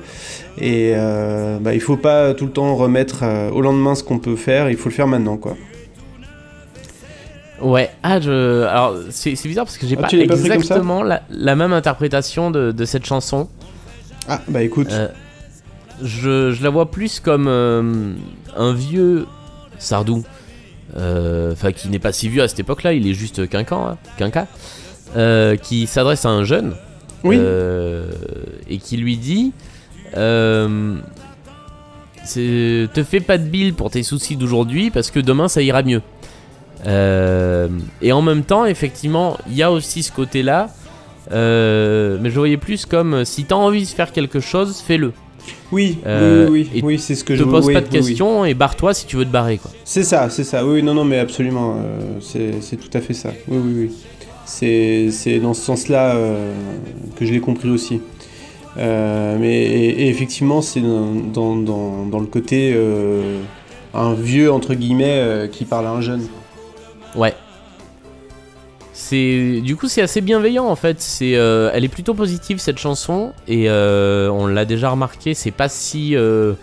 [0.58, 4.20] Et euh, bah, il faut pas tout le temps remettre euh, au lendemain ce qu'on
[4.20, 5.56] peut faire, il faut le faire maintenant, quoi.
[7.62, 8.64] Ouais, ah, je...
[8.64, 12.86] alors c'est bizarre parce que j'ai Ah, pas exactement la, la même interprétation de, de
[12.86, 13.50] cette chanson.
[14.30, 14.88] Ah, bah écoute.
[14.92, 15.10] Euh,
[16.02, 18.14] je, je la vois plus comme euh,
[18.56, 19.26] un vieux
[19.78, 20.39] Sardou, euh,
[20.96, 24.48] enfin qui n'est pas si vieux à cette époque-là, il est juste quinquant, hein, quinquat,
[25.16, 26.76] euh, qui s'adresse à un jeune
[27.24, 27.38] Oui.
[27.40, 28.12] euh,
[28.70, 29.54] et qui lui dit
[30.18, 30.96] euh,
[32.34, 36.02] Te fais pas de bile pour tes soucis d'aujourd'hui parce que demain ça ira mieux.
[36.86, 37.68] Euh,
[38.02, 40.70] et en même temps, effectivement, il y a aussi ce côté-là,
[41.32, 45.12] euh, mais je voyais plus comme euh, si t'as envie de faire quelque chose, fais-le.
[45.72, 47.82] Oui, Euh, oui, oui, et oui, oui, c'est ce que Te je pose oui, pas
[47.82, 47.92] de oui.
[47.92, 49.58] questions et barre-toi si tu veux te barrer.
[49.58, 49.72] Quoi.
[49.84, 50.66] C'est ça, c'est ça.
[50.66, 51.76] Oui, non, non, mais absolument.
[51.78, 52.20] euh,
[52.62, 53.30] c'est tout à fait ça.
[53.48, 53.92] Oui, oui, oui.
[54.46, 56.52] C'est c'est dans ce sens-là euh,
[57.18, 58.02] que je l'ai compris aussi.
[58.78, 63.40] Euh, mais et, et effectivement, c'est dans, dans, dans, dans le côté euh,
[63.94, 66.28] un vieux entre guillemets euh, qui parle à un jeune.
[67.16, 67.34] Ouais.
[69.12, 71.02] Du coup c'est assez bienveillant en fait.
[71.02, 75.34] C'est euh, elle est plutôt positive cette chanson et euh, on l'a déjà remarqué.
[75.34, 76.54] C'est pas si euh,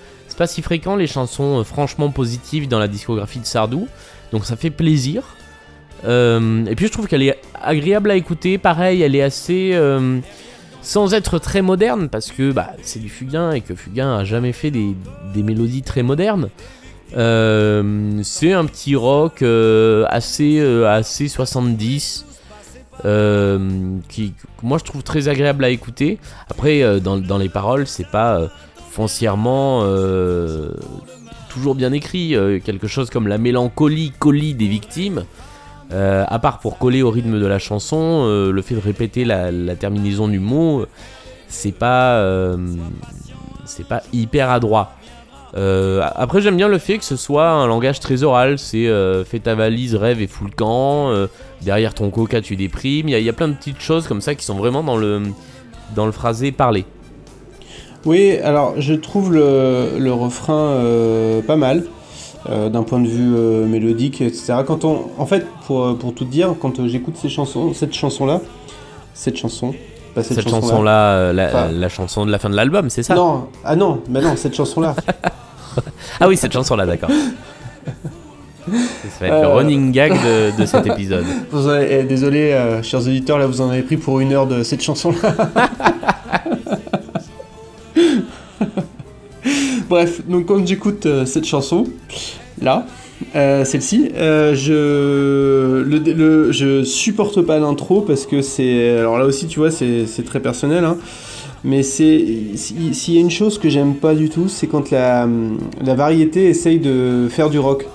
[0.63, 3.89] fréquent les chansons franchement positives dans la discographie de Sardou.
[4.33, 5.37] Donc ça fait plaisir.
[6.05, 8.59] Et puis je trouve qu'elle est agréable à écouter.
[8.59, 9.77] Pareil, elle est assez
[10.83, 14.53] sans être très moderne parce que bah, c'est du Fugain et que Fugain a jamais
[14.53, 14.95] fait des,
[15.43, 16.49] mélodies très modernes.
[17.11, 22.27] C'est un petit rock assez, assez 70
[23.05, 24.33] euh, qui,
[24.63, 26.19] moi je trouve très agréable à écouter.
[26.49, 28.49] Après, euh, dans, les paroles, c'est pas euh,
[28.91, 29.83] foncièrement
[31.51, 32.37] toujours bien écrit.
[32.65, 35.25] Quelque chose comme la mélancolie, colie des victimes.
[35.91, 39.75] À part pour coller au rythme de la chanson, le fait de répéter la, la
[39.75, 40.85] terminaison du mot,
[41.49, 42.55] c'est pas,
[43.65, 44.96] c'est pas hyper adroit.
[45.57, 48.59] Euh, après, j'aime bien le fait que ce soit un langage très oral.
[48.59, 51.11] C'est euh, fais ta valise, rêve et fous le camp.
[51.11, 51.27] euh,
[51.63, 53.09] derrière ton coca, tu déprimes.
[53.09, 54.83] Il y, a- il y a plein de petites choses comme ça qui sont vraiment
[54.83, 55.23] dans le,
[55.95, 56.85] dans le phrasé parlé.
[58.05, 61.85] Oui, alors je trouve le, le refrain euh, pas mal.
[62.51, 64.59] euh, d'un point de vue euh, mélodique, etc.
[64.65, 68.41] Quand on, en fait, pour, pour tout dire, quand euh, j'écoute ces chansons, cette chanson-là,
[69.15, 69.75] cette chanson,
[70.15, 72.89] pas cette, Cette, chanson-là, chanson-là, euh, la, Enfin- la chanson de la fin de l'album,
[72.91, 73.15] c'est ça?
[73.17, 74.95] Non, ah non, mais non, cette chanson-là.
[76.21, 77.11] Ah oui, cette chanson-là, d'accord.
[77.11, 78.73] ça
[79.21, 79.55] va être le Euh.
[79.55, 81.25] running gag de, de cet épisode.
[81.53, 84.63] Avez- eh, désolé, euh, chers auditeurs, là vous en avez pris pour une heure de
[84.63, 85.35] cette chanson-là.
[89.89, 91.85] Bref, donc quand j'écoute euh, cette chanson,
[92.61, 92.87] là,
[93.33, 99.59] celle-ci, je le, le- je supporte pas l'intro parce que c'est alors là aussi tu
[99.61, 100.97] vois c'est c'est très personnel hein,
[101.67, 102.25] mais c'est
[102.55, 105.29] si- s'il y a une chose que j'aime pas du tout c'est quand la,
[105.85, 107.87] la variété essaye de faire du rock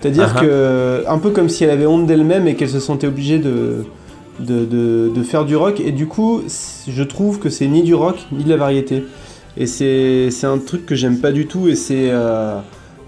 [0.00, 0.40] c'est-à-dire Ah ah.
[0.40, 3.84] que un peu comme si elle avait honte d'elle-même et qu'elle se sentait obligée de
[4.40, 6.42] de, de, de faire du rock et du coup
[6.88, 9.04] je trouve que c'est ni du rock ni de la variété
[9.56, 12.58] et c'est un truc que j'aime pas du tout et c'est euh,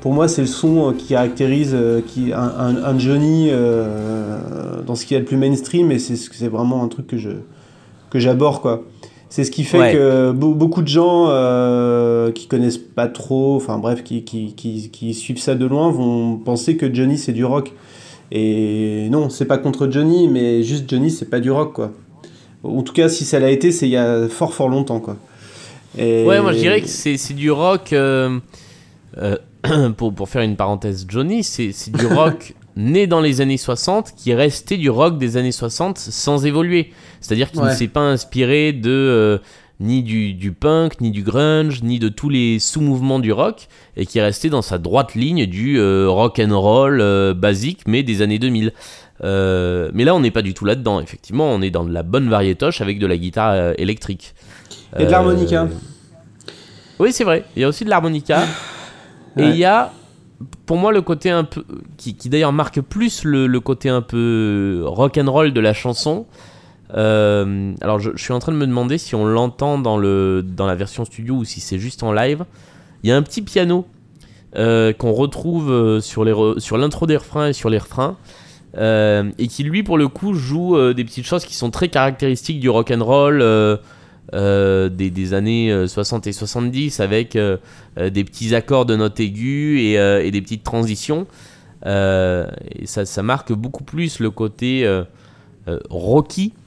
[0.00, 4.38] pour moi, c'est le son euh, qui caractérise euh, qui, un, un- un Johnny euh,
[4.86, 7.18] dans ce qu'il y a de plus mainstream, et c'est c'est vraiment un truc que
[7.18, 7.30] je
[8.10, 8.84] que j'aborde quoi.
[9.28, 9.92] C'est ce qui fait Ouais.
[9.92, 14.88] que be- beaucoup de gens euh, qui connaissent pas trop, enfin bref, qui, qui, qui,
[14.90, 17.72] qui suivent ça de loin vont penser que Johnny c'est du rock.
[18.32, 21.92] Et non, c'est pas contre Johnny, mais juste Johnny c'est pas du rock quoi.
[22.64, 25.16] En tout cas, si ça l'a été, c'est il y a fort fort longtemps quoi.
[25.98, 27.92] Et- Ouais, moi je dirais que c'est du rock.
[27.92, 28.38] euh,
[29.18, 29.36] euh,
[29.96, 34.30] pour, pour faire une parenthèse Johnny, c'est du rock né dans les années 60 qui
[34.30, 36.92] est resté du rock des années 60 sans évoluer.
[37.20, 39.38] C'est-à-dire qu'il ne s'est pas inspiré de euh,
[39.80, 44.06] ni du, du punk, ni du grunge, ni de tous les sous-mouvements du rock, et
[44.06, 48.02] qui est resté dans sa droite ligne du euh, rock and roll euh, basique, mais
[48.02, 48.72] des années 2000.
[49.24, 51.00] Euh, mais là, on n'est pas du tout là-dedans.
[51.00, 54.34] Effectivement, on est dans de la bonne variétoche avec de la guitare électrique.
[54.98, 55.68] Et de l'harmonica.
[56.98, 57.44] Oui, c'est vrai.
[57.54, 58.44] Il y a aussi de l'harmonica.
[59.38, 59.92] Et il y a,
[60.66, 61.64] pour moi, le côté un peu.
[61.96, 66.26] qui, d'ailleurs marque plus le, côté un peu rock and roll de la chanson.
[66.94, 70.66] Euh, alors, je, suis en train de me demander si on l'entend dans, le, dans
[70.66, 72.44] la version studio ou si c'est juste en live.
[73.02, 73.86] Il y a un petit piano
[74.56, 78.16] euh, qu'on retrouve euh, sur les sur l'intro des refrains et sur les refrains.
[78.76, 82.68] et qui lui pour le coup joue des petites choses qui sont très caractéristiques du
[82.68, 83.42] rock and roll
[84.34, 87.56] euh, euh, des, des années euh, 60 et 70 avec euh,
[87.98, 91.26] euh, des petits accords de notes aiguës et, euh, et des petites transitions.
[91.84, 95.04] Euh, et ça, ça marque beaucoup plus le côté euh,
[95.68, 96.65] euh, rocky euh,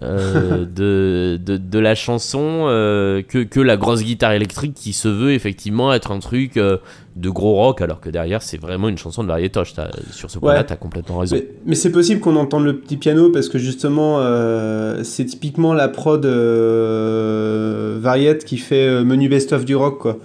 [0.02, 5.32] de, de, de la chanson euh, que, que la grosse guitare électrique qui se veut
[5.32, 6.76] effectivement être un truc euh,
[7.16, 9.74] de gros rock alors que derrière c'est vraiment une chanson de variétoche.
[10.12, 10.66] Sur ce point-là, Ouais.
[10.66, 11.36] t'as complètement raison.
[11.36, 15.72] Mais, mais c'est possible qu'on entende le petit piano parce que justement, euh, c'est typiquement
[15.74, 20.18] la prod euh, variette qui fait euh, menu best-of du rock, quoi.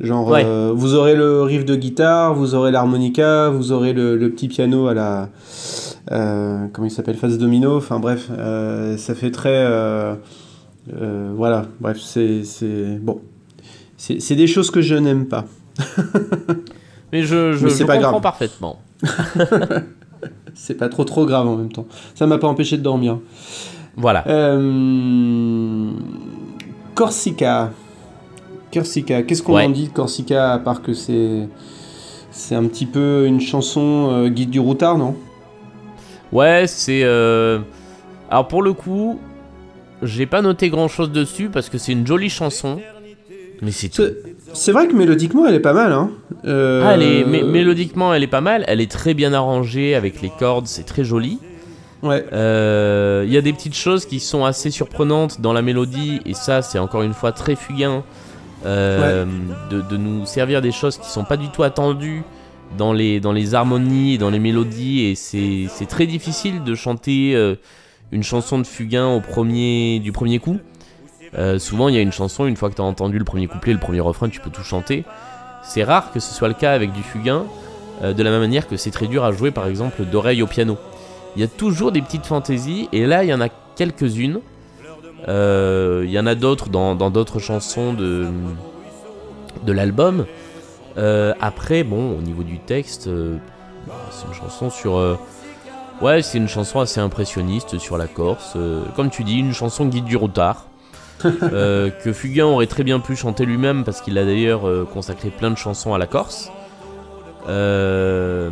[0.00, 0.42] Genre, Ouais.
[0.44, 4.48] euh, vous aurez le riff de guitare, vous aurez l'harmonica, vous aurez le, le petit
[4.48, 5.28] piano à la.
[6.12, 7.76] Euh, comment il s'appelle Face domino.
[7.76, 9.50] Enfin bref, euh, ça fait très.
[9.54, 10.14] euh,
[11.36, 12.42] voilà, bref, c'est.
[13.00, 13.20] Bon.
[13.96, 15.46] C'est des choses que je n'aime pas.
[17.12, 18.22] Mais je, je, Mais c'est je pas comprends grave.
[18.22, 18.78] parfaitement.
[20.54, 21.86] C'est pas trop trop grave en même temps.
[22.14, 23.18] Ça m'a pas empêché de dormir.
[23.96, 24.24] Voilà.
[24.28, 25.90] Euh,
[26.94, 27.70] Corsica.
[28.72, 29.22] Corsica.
[29.22, 29.64] Qu'est-ce qu'on Ouais.
[29.66, 31.48] en dit de Corsica à part que c'est
[32.30, 35.14] c'est un petit peu une chanson euh, guide du routard, non?
[36.34, 37.02] Ouais, c'est.
[37.04, 37.60] euh,
[38.30, 39.20] Alors pour le coup,
[40.02, 42.80] j'ai pas noté grand chose dessus parce que c'est une jolie chanson.
[43.62, 44.02] Mais c'est tout.
[44.52, 45.92] C'est- vrai que mélodiquement, elle est pas mal.
[45.92, 46.10] Hein.
[46.44, 48.64] Euh, Ah, elle est- mé- mélodiquement, elle est pas mal.
[48.68, 51.38] Elle est très bien arrangée avec les cordes, c'est très joli.
[52.02, 52.26] Ouais.
[52.32, 56.34] Euh, Il y a des petites choses qui sont assez surprenantes dans la mélodie, et
[56.34, 58.02] ça, c'est encore une fois très fugain
[58.66, 59.24] euh,
[59.70, 62.22] de, de nous servir des choses qui sont pas du tout attendues
[62.76, 67.34] dans les, dans les harmonies et dans les mélodies, et c'est très difficile de chanter
[67.34, 67.56] euh,
[68.12, 70.58] une chanson de fugain au premier, du premier coup.
[71.36, 73.46] Euh, souvent, il y a une chanson, une fois que tu as entendu le premier
[73.46, 75.04] couplet, le premier refrain, tu peux tout chanter.
[75.62, 77.44] C'est rare que ce soit le cas avec du fugain,
[78.02, 80.46] euh, de la même manière que c'est très dur à jouer, par exemple, d'oreille au
[80.46, 80.76] piano.
[81.36, 84.40] Il y a toujours des petites fantaisies, et là, il y en a quelques-unes.
[85.26, 88.26] Il y en a d'autres dans dans d'autres chansons de,
[89.64, 90.26] de l'album.
[90.96, 93.36] Euh, après, bon, au niveau du texte, euh,
[94.10, 94.96] c'est une chanson sur.
[94.96, 95.18] euh,
[96.02, 98.52] ouais, c'est une chanson assez impressionniste sur la Corse.
[98.56, 100.66] euh, comme tu dis, une chanson guide du routard.
[101.42, 105.30] euh, que Fugain aurait très bien pu chanter lui-même parce qu'il a d'ailleurs euh, consacré
[105.30, 106.50] plein de chansons à la Corse.
[107.48, 108.50] Euh,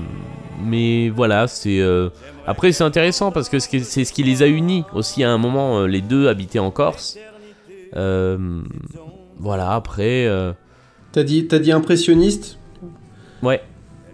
[0.65, 1.81] mais voilà, c'est.
[1.81, 2.09] euh,
[2.47, 5.83] Après, c'est intéressant parce que c'est ce qui les a unis aussi à un moment.
[5.87, 7.19] les deux habitaient en Corse.
[7.97, 8.63] Euh,
[9.39, 10.27] voilà, après.
[11.13, 12.59] T'as dit, t'as dit impressionniste,
[13.43, 13.63] Ouais.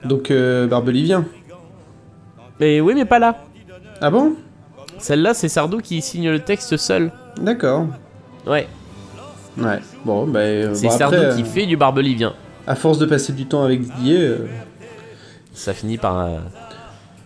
[0.05, 1.25] donc euh, barbelivien.
[2.61, 3.45] Mais oui, mais pas là.
[4.01, 4.35] Ah bon?
[4.99, 7.13] Celle-là, c'est Sardou qui signe le texte seul.
[7.41, 7.87] D'accord.
[8.47, 8.67] Ouais.
[9.57, 9.79] Ouais.
[10.05, 10.41] Bon, bah.
[10.41, 12.35] euh, C'est bon, Sardou après, qui euh, fait du barbelivien.
[12.67, 14.19] À force de passer du temps avec Didier.
[14.21, 14.47] euh,
[15.53, 16.39] Ça finit par, euh,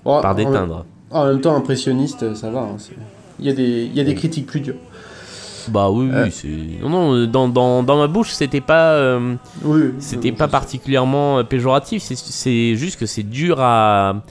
[0.05, 0.85] bon, par en- déteindre.
[1.11, 2.61] En même temps, impressionniste, ça va.
[2.61, 2.77] hein,
[3.39, 4.77] Il y, a des- il y a des critiques plus dures.
[5.71, 6.25] Bah oui, Euh.
[6.25, 6.83] oui, c'est.
[6.83, 8.93] Non, non, euh, dans, dans, dans ma bouche, c'était pas.
[8.95, 9.91] euh, Oui.
[9.99, 14.23] C'était pas particulièrement euh, péjoratif, c'est- c'est juste que c'est dur à.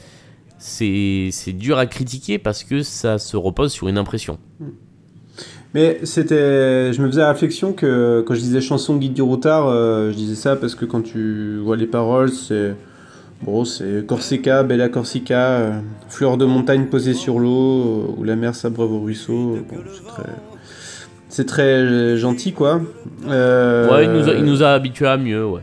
[0.57, 4.37] C'est c'est dur à critiquer parce que ça se repose sur une impression.
[5.73, 6.91] Mais c'était.
[6.93, 10.15] Je me faisais la réflexion que quand je disais chanson guide du routard, euh, je
[10.17, 12.75] disais ça parce que quand tu vois les paroles, c'est.
[13.43, 15.79] Bon, c'est Corsica, Bella Corsica, euh,
[16.09, 17.79] fleur de montagne posée sur l'eau,
[18.09, 19.57] euh, où la mer s'abreuve au ruisseau.
[19.67, 20.29] Bon, c'est très.
[21.31, 22.81] C'est très euh, gentil, quoi.
[23.25, 25.61] Euh, Ouais, il nous, a, il nous a habitués à mieux, ouais.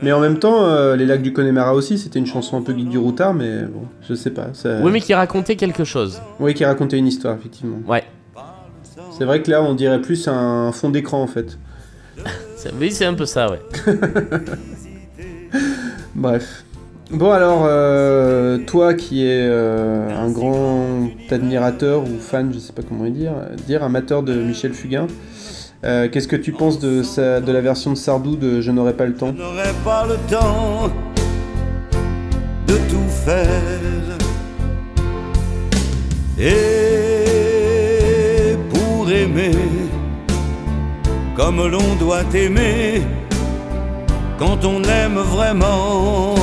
[0.00, 2.72] Mais en même temps, euh, Les Lacs du Connemara aussi, c'était une chanson un peu
[2.72, 4.50] guide du routard, mais bon, je sais pas.
[4.52, 4.78] Ça...
[4.80, 6.22] Oui, mais qui racontait quelque chose.
[6.38, 7.78] Oui, qui racontait une histoire, effectivement.
[7.86, 8.04] Ouais.
[9.18, 11.58] C'est vrai que là, on dirait plus un fond d'écran, en fait.
[12.80, 13.60] Oui, c'est un peu ça, ouais.
[16.14, 16.64] Bref.
[17.12, 22.80] Bon alors, euh, toi qui es euh, un grand admirateur ou fan, je sais pas
[22.86, 23.32] comment dire,
[23.66, 25.06] dire amateur de Michel Fugain,
[25.84, 28.92] Euh, Qu'est-ce que tu penses de, sa- de la version de Sardou de Je n'aurai
[28.92, 29.34] pas le temps?
[29.36, 30.88] Je n'aurai pas le temps
[32.68, 33.48] de tout faire.
[36.38, 39.50] Et pour aimer,
[41.36, 43.02] comme l'on doit aimer,
[44.38, 46.36] quand on aime vraiment,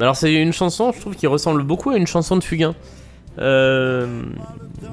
[0.00, 2.74] Alors c'est une chanson, je trouve, qui ressemble beaucoup à une chanson de Fugain.
[3.38, 4.22] Euh,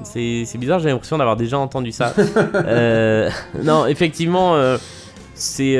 [0.04, 2.14] c'est bizarre, j'ai l'impression d'avoir déjà entendu ça.
[2.54, 3.30] Euh,
[3.62, 4.78] non, effectivement, euh,
[5.34, 5.76] c'est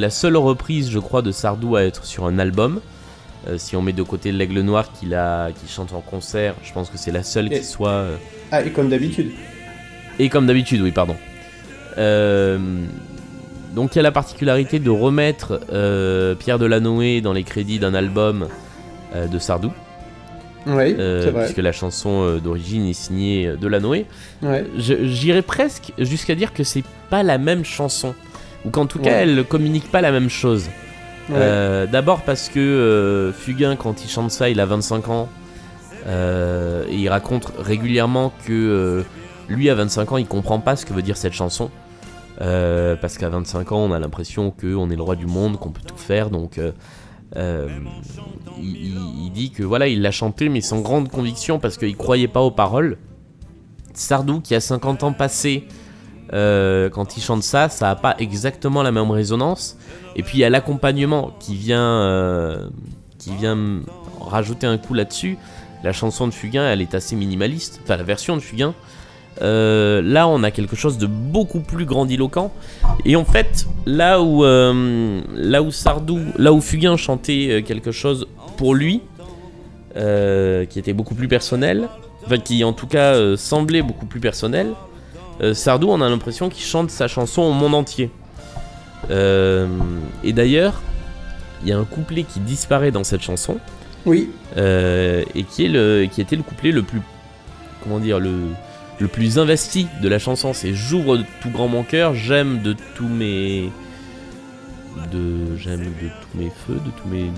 [0.00, 2.80] la seule reprise, je crois, de Sardou à être sur un album.
[3.58, 5.08] Si on met de côté l'Aigle Noir qui
[5.68, 8.04] chante en concert, je pense que c'est la seule Et- qui soit.
[8.50, 9.32] Ah, et comme d'habitude.
[10.18, 11.16] et comme d'habitude, oui, pardon.
[13.74, 17.94] Donc il y a la particularité de remettre euh, Pierre Delanoë dans les crédits d'un
[17.94, 18.46] album
[19.14, 19.72] euh, de Sardou,
[20.66, 21.44] Oui, euh, c'est vrai.
[21.44, 24.06] puisque la chanson d'origine est signée Delanoë.
[24.42, 24.64] Ouais.
[24.78, 28.14] J'irais presque jusqu'à dire que c'est pas la même chanson,
[28.64, 29.22] ou qu'en tout cas Ouais.
[29.22, 30.68] elle ne communique pas la même chose.
[31.30, 31.86] Ouais.
[31.90, 35.28] D'abord parce que Fugain, quand il chante ça, il a 25 ans.
[36.06, 39.04] et il raconte régulièrement que
[39.48, 41.70] lui, à 25 ans, il comprend pas ce que veut dire cette chanson.
[42.40, 45.70] Euh, parce qu'à 25 ans, on a l'impression qu'on est le roi du monde, qu'on
[45.70, 46.30] peut tout faire.
[46.30, 46.72] Donc, euh,
[47.36, 47.68] euh,
[48.60, 52.40] il, dit que voilà, il l'a chanté, mais sans grande conviction parce qu'il croyait pas
[52.40, 52.98] aux paroles.
[53.92, 55.68] Sardou, qui a 50 ans passés,
[56.32, 59.78] euh, quand il chante ça, ça a pas exactement la même résonance.
[60.16, 62.70] Et puis il y a l'accompagnement qui vient,
[63.18, 63.82] qui vient
[64.20, 65.38] rajouter un coup là-dessus.
[65.84, 67.80] La chanson de Fugain, elle est assez minimaliste.
[67.84, 68.74] Enfin, la version de Fugain.
[69.42, 72.52] Euh, là, on a quelque chose de beaucoup plus grandiloquent.
[73.04, 77.92] Et en fait, là où, euh, là où Sardou, là où Fugain chantait euh, quelque
[77.92, 78.26] chose
[78.56, 79.00] pour lui,
[79.96, 81.88] euh, qui était beaucoup plus personnel,
[82.24, 84.68] enfin qui en tout cas semblait beaucoup plus personnel,
[85.52, 88.08] Sardou, on a l'impression qu'il chante sa chanson au monde entier.
[89.10, 90.80] Et d'ailleurs,
[91.62, 93.58] il y a un couplet qui disparaît dans cette chanson,
[94.06, 97.02] Oui, et qui, est le, qui était le couplet le plus,
[97.82, 98.32] comment dire, le,
[98.98, 100.52] le plus investi de la chanson.
[100.52, 103.70] C'est j'ouvre de tout grand mon cœur, j'aime de tous mes,
[105.12, 107.30] de j'aime de tous mes feux, de tous mes,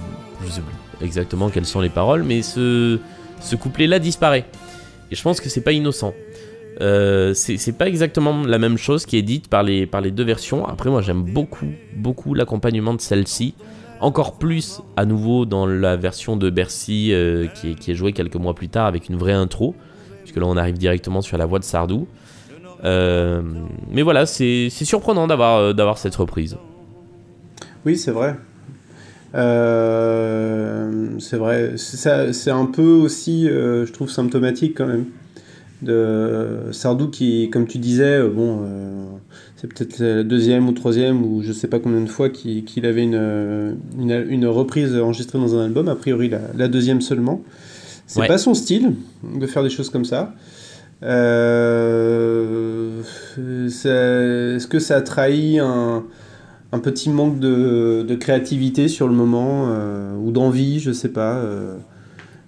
[0.44, 2.98] je sais plus exactement quelles sont les paroles, mais ce,
[3.40, 4.46] ce couplet-là disparaît.
[5.10, 6.14] Et je pense que c'est pas innocent.
[6.82, 10.66] Euh, c'est pas exactement la même chose qui est dite par les, deux versions.
[10.66, 13.54] Après, moi j'aime beaucoup, beaucoup l'accompagnement de celle-ci.
[14.00, 18.54] Encore plus à nouveau dans la version de Bercy euh, qui est jouée quelques mois
[18.54, 19.74] plus tard avec une vraie intro.
[20.36, 22.06] Puisque là on arrive directement sur la voix de Sardou.
[22.84, 23.40] Euh,
[23.90, 26.56] mais voilà, c'est surprenant d'avoir euh, d'avoir cette reprise.
[27.86, 28.36] oui, c'est vrai.
[29.34, 31.74] Euh, c'est vrai.
[31.76, 35.06] C'est un peu aussi, je trouve, symptomatique quand même.
[35.82, 38.60] De Sardou qui, comme tu disais, bon,
[39.56, 42.84] c'est peut-être la deuxième ou troisième ou je sais pas combien de fois qu'il qu'il
[42.84, 47.42] avait une, une, reprise enregistrée dans un album, a priori la deuxième seulement.
[48.06, 48.28] C'est Ouais.
[48.28, 48.94] pas son style
[49.24, 50.32] de faire des choses comme ça.
[51.76, 53.02] Euh,
[53.36, 56.04] Est-ce que ça a trahi un,
[56.72, 61.34] un petit manque de, de créativité sur le moment euh, ou d'envie, je sais pas.
[61.36, 61.76] euh,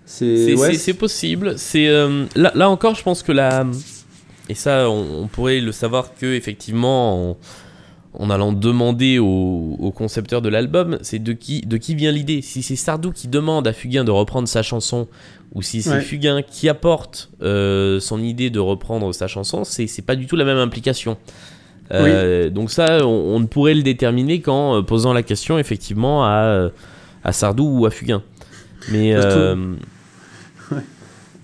[0.07, 1.55] c'est ouais, possible.
[1.59, 1.87] C'est
[2.35, 3.67] là, là encore, je pense que la
[4.49, 7.37] et ça, on, on pourrait le savoir que effectivement, en,
[8.19, 12.43] en allant demander au, au concepteur de l'album, c'est de qui de qui vient l'idée.
[12.43, 15.07] Si c'est Sardou qui demande à Fugain de reprendre sa chanson,
[15.55, 16.01] ou si c'est Ouais.
[16.01, 20.45] Fugain qui apporte euh, son idée de reprendre sa chanson, c'est pas du tout la
[20.45, 21.17] même implication.
[21.93, 26.25] Euh, Donc ça, on, on ne pourrait le déterminer qu'en euh, posant la question effectivement
[26.25, 26.69] à,
[27.25, 28.23] à Sardou ou à Fugain.
[28.93, 29.15] Mais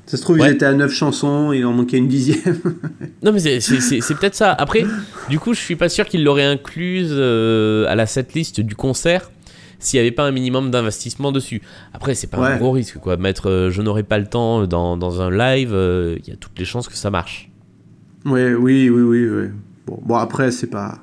[0.07, 0.51] Ça se trouve, Ouais.
[0.51, 2.61] il était à 9 chansons, il en manquait une dixième.
[3.23, 4.53] Non mais c'est- peut-être ça.
[4.53, 4.85] Après,
[5.31, 9.31] du coup, je suis pas sûr qu'il l'aurait incluse euh, à la setlist du concert
[9.79, 11.61] s'il n'y avait pas un minimum d'investissement dessus.
[11.95, 13.17] Après, c'est pas un gros risque quoi.
[13.17, 16.37] Mettre euh, je n'aurai pas le temps dans, dans un live, euh, il y a
[16.37, 17.51] toutes les chances que ça marche.
[18.27, 19.45] ouais, oui, oui, oui, oui.
[19.87, 20.99] Bon, bon après, c'est pas.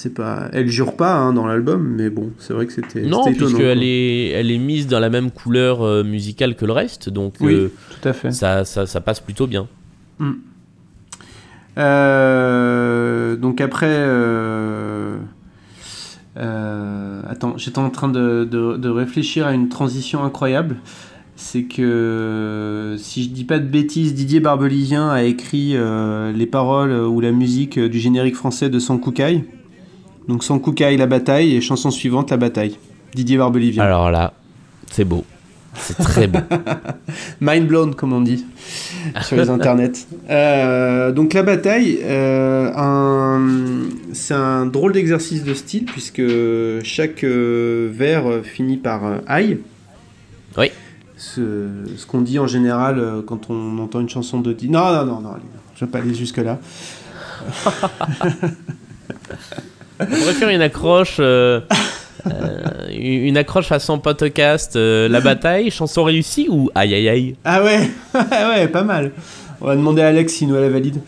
[0.00, 0.48] C'est pas.
[0.52, 3.02] Elle jure pas hein, dans l'album, mais bon, c'est vrai que c'était.
[3.02, 7.08] Non, puisqu'elle est, elle est mise dans la même couleur euh, musicale que le reste,
[7.08, 8.30] donc Oui, euh, tout à fait.
[8.30, 9.66] ça, ça, ça passe plutôt bien.
[11.78, 13.92] Euh, donc après,
[16.36, 20.76] attends, j'étais en train de, de- de réfléchir à une transition incroyable.
[21.34, 25.74] C'est que si je dis pas de bêtises, Didier Barbelivien a écrit
[26.34, 29.44] les paroles ou la musique du générique français de Sankukai.
[30.28, 32.76] Donc Sankukai la bataille et chanson suivante la bataille.
[33.14, 33.82] Didier Barbelivien.
[33.82, 34.34] Alors là,
[34.90, 35.24] c'est beau.
[35.74, 36.40] C'est très beau.
[37.40, 38.44] Mind blown, comme on dit
[39.22, 40.06] sur les internets.
[40.28, 42.70] Euh, donc la bataille, euh,
[44.12, 46.22] c'est un drôle d'exercice de style puisque
[46.82, 49.58] chaque euh, vers finit par aïe.
[50.56, 50.70] Oui.
[51.16, 54.54] Ce, ce qu'on dit en général quand on entend une chanson de.
[54.64, 55.42] Non, non, non, non, allez,
[55.74, 56.58] je vais pas aller jusque là.
[60.00, 61.16] On pourrait faire une accroche.
[61.20, 61.60] euh,
[62.26, 64.76] euh, une accroche façon podcast.
[64.76, 67.36] euh, la bataille, chanson réussie ou aïe aïe aïe?
[67.44, 69.12] Ah ouais, ouais, pas mal.
[69.60, 71.00] On va demander à Alex s'il nous la valide.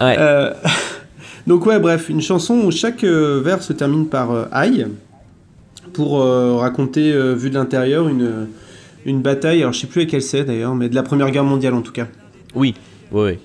[0.00, 0.16] Ouais.
[0.18, 0.52] Euh,
[1.46, 4.86] donc ouais, bref, une chanson où chaque euh, vers se termine par aïe
[5.92, 6.18] pour
[6.58, 8.48] raconter, vu de l'intérieur, une,
[9.04, 9.60] une bataille.
[9.60, 11.92] Alors je sais plus laquelle c'est d'ailleurs, mais de la Première Guerre mondiale en tout
[11.92, 12.08] cas.
[12.54, 12.74] Oui,
[13.12, 13.38] oui, oui.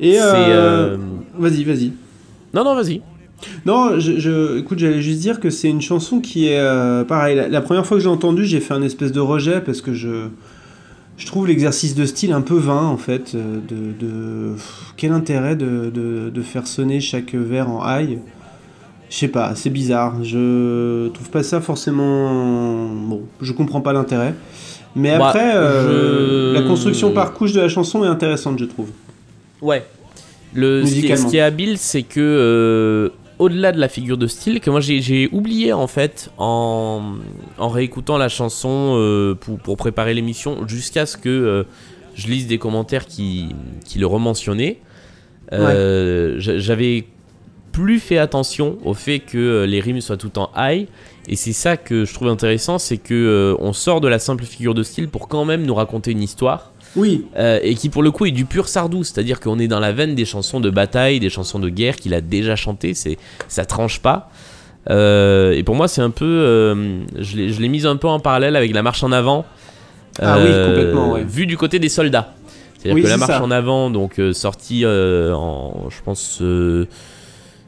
[0.00, 1.92] Et vas-y, vas-y.
[2.54, 3.02] Non, non, vas-y.
[3.66, 7.36] Non, je, je- écoute, j'allais juste dire que c'est une chanson qui est euh, pareil.
[7.36, 9.92] La, la première fois que j'ai entendu, j'ai fait un espèce de rejet parce que
[9.92, 10.28] je,
[11.18, 13.32] je trouve l'exercice de style un peu vain en fait.
[13.34, 13.76] euh, De,
[14.06, 18.18] de- pff, quel intérêt de, de, de faire sonner chaque vers en high?
[19.10, 20.24] Je sais pas, c'est bizarre.
[20.24, 22.88] Je trouve pas ça forcément.
[22.88, 24.34] Bon, je comprends pas l'intérêt.
[24.96, 28.64] Mais Bah, après, euh, je- la construction par couche de la chanson est intéressante, je
[28.64, 28.88] trouve.
[29.60, 29.84] Ouais.
[30.54, 31.26] Le, ce, qui est, Musicalement.
[31.26, 33.08] ce qui est habile, c'est que euh,
[33.38, 37.14] au-delà de la figure de style, que moi j'ai- oublié en fait en,
[37.58, 41.64] en réécoutant la chanson euh, pour, pour préparer l'émission, jusqu'à ce que euh,
[42.14, 43.48] je lise des commentaires qui,
[43.84, 44.78] qui le rementionnaient.
[45.52, 47.06] Euh, j'a- J'avais
[47.72, 50.88] plus fait attention au fait que les rimes soient tout en high.
[51.28, 54.74] Et c'est ça que je trouve intéressant, c'est que on sort de la simple figure
[54.74, 56.72] de style pour quand même nous raconter une histoire.
[56.96, 59.80] Oui, Euh, et qui pour le coup est du pur Sardou, c'est-à-dire qu'on est dans
[59.80, 63.18] la veine des chansons de bataille, des chansons de guerre qu'il a déjà chantées, c'est
[63.48, 64.30] ça tranche pas.
[64.88, 68.06] Euh, et pour moi c'est un peu, euh, je l'ai je l'ai mise un peu
[68.08, 69.44] en parallèle avec la marche en avant.
[70.22, 71.24] Ah oui, complètement, ouais.
[71.24, 72.32] Vu du côté des soldats,
[72.78, 73.42] c'est-à-dire Oui, que la marche ça.
[73.42, 76.40] en avant, donc sortie en, je pense,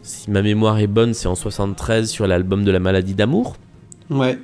[0.03, 3.57] si ma mémoire est bonne, c'est en 73 sur l'album de la maladie d'amour.
[4.11, 4.39] ouais.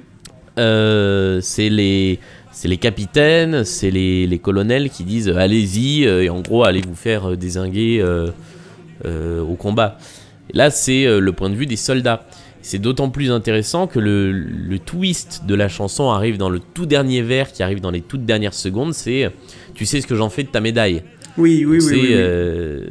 [0.57, 2.18] C'est les
[2.55, 6.65] c'est les capitaines, c'est les, les colonels qui disent euh, allez-y euh, et en gros
[6.65, 8.31] allez vous faire euh, désinguer euh,
[9.05, 9.99] euh, au combat.
[10.53, 12.27] Et là c'est le point de vue des soldats.
[12.63, 16.87] C'est d'autant plus intéressant que le, le twist de la chanson arrive dans le tout
[16.87, 18.95] dernier vers qui arrive dans les toutes dernières secondes.
[18.95, 19.31] C'est
[19.75, 21.03] tu sais ce que j'en fais de ta médaille.
[21.37, 21.83] Oui, oui, oui.
[21.83, 22.09] C'est, oui, oui.
[22.13, 22.85] euh,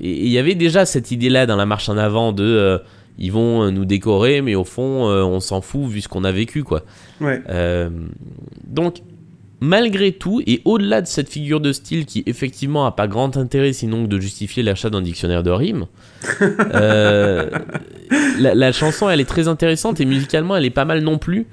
[0.00, 2.80] et il y avait déjà cette idée-là dans la marche en avant de
[3.18, 6.24] ils vont euh, nous décorer, mais au fond euh, on s'en fout vu ce qu'on
[6.24, 6.82] a vécu quoi.
[7.20, 7.42] Ouais.
[7.48, 7.90] Euh,
[8.66, 8.96] donc,
[9.60, 13.72] malgré tout, et au-delà de cette figure de style qui effectivement a pas grand intérêt
[13.72, 15.86] sinon que de justifier l'achat d'un dictionnaire de rimes,
[16.42, 17.48] euh,
[18.38, 21.46] la, la chanson elle est très intéressante et musicalement elle est pas mal non plus.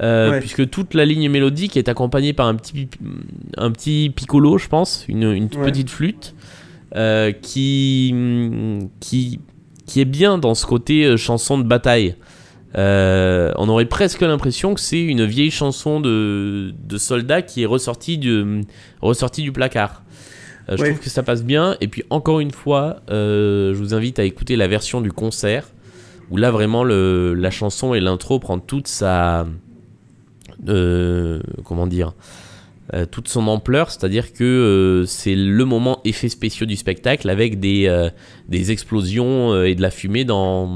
[0.00, 0.40] euh, Ouais.
[0.40, 2.88] Puisque toute la ligne mélodique est accompagnée par un petit,
[3.56, 5.64] un petit piccolo, je pense, une, une Ouais.
[5.70, 6.34] petite flûte,
[6.96, 8.12] euh, qui,
[9.00, 9.38] qui,
[9.86, 12.16] qui est bien dans ce côté euh, chanson de bataille.
[12.76, 17.66] Euh, on aurait presque l'impression que c'est une vieille chanson de, de soldat qui est
[17.66, 18.62] ressortie du,
[19.00, 20.02] ressortie du placard.
[20.68, 20.88] Euh, je Ouais.
[20.90, 21.76] trouve que ça passe bien.
[21.80, 25.68] Et puis encore une fois, euh, je vous invite à écouter la version du concert,
[26.30, 29.46] où là vraiment le, la chanson et l'intro prend toute sa...
[31.64, 32.12] comment dire
[32.92, 37.58] euh, toute son ampleur, c'est-à-dire que euh, c'est le moment effets spéciaux du spectacle avec
[37.58, 38.10] des, euh,
[38.48, 40.68] des explosions et de la fumée dans,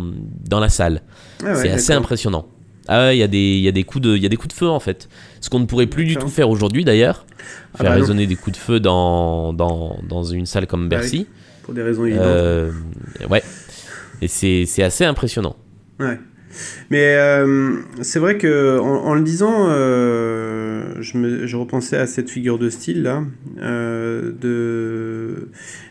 [0.48, 1.02] dans la salle.
[1.42, 2.46] Ah ouais, c'est assez impressionnant.
[2.90, 4.30] Ah ouais, il y, a des- il y, a des coups de- il y a
[4.30, 5.10] des coups de feu en fait.
[5.42, 7.26] Ce qu'on ne pourrait plus du tout faire aujourd'hui d'ailleurs.
[7.74, 10.96] Ah Faire bah résonner des coups de feu dans, dans, dans une salle comme Bah
[10.96, 11.26] oui, Bercy.
[11.62, 12.72] Pour des raisons évidentes.
[13.28, 13.42] Ouais.
[14.22, 15.54] Et c'est c'est assez impressionnant.
[16.00, 16.18] Ouais.
[16.90, 22.06] Mais euh, c'est vrai que en, en le disant, euh, je, me, je repensais à
[22.06, 23.22] cette figure de style là,
[23.60, 25.48] euh, de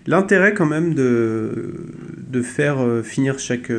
[0.08, 1.76] l'intérêt quand même de,
[2.18, 3.72] de faire finir chaque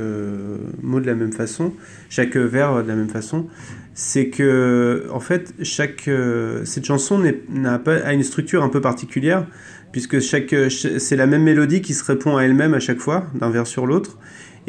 [0.83, 1.73] mot de la même façon,
[2.09, 3.47] chaque vers de la même façon.
[3.95, 6.09] C'est que en fait chaque
[6.65, 7.21] cette chanson
[7.51, 9.45] n'a pas a une structure un peu particulière
[9.91, 13.27] puisque chaque ch- c'est la même mélodie qui se répond à elle-même à chaque fois
[13.35, 14.17] d'un vers sur l'autre.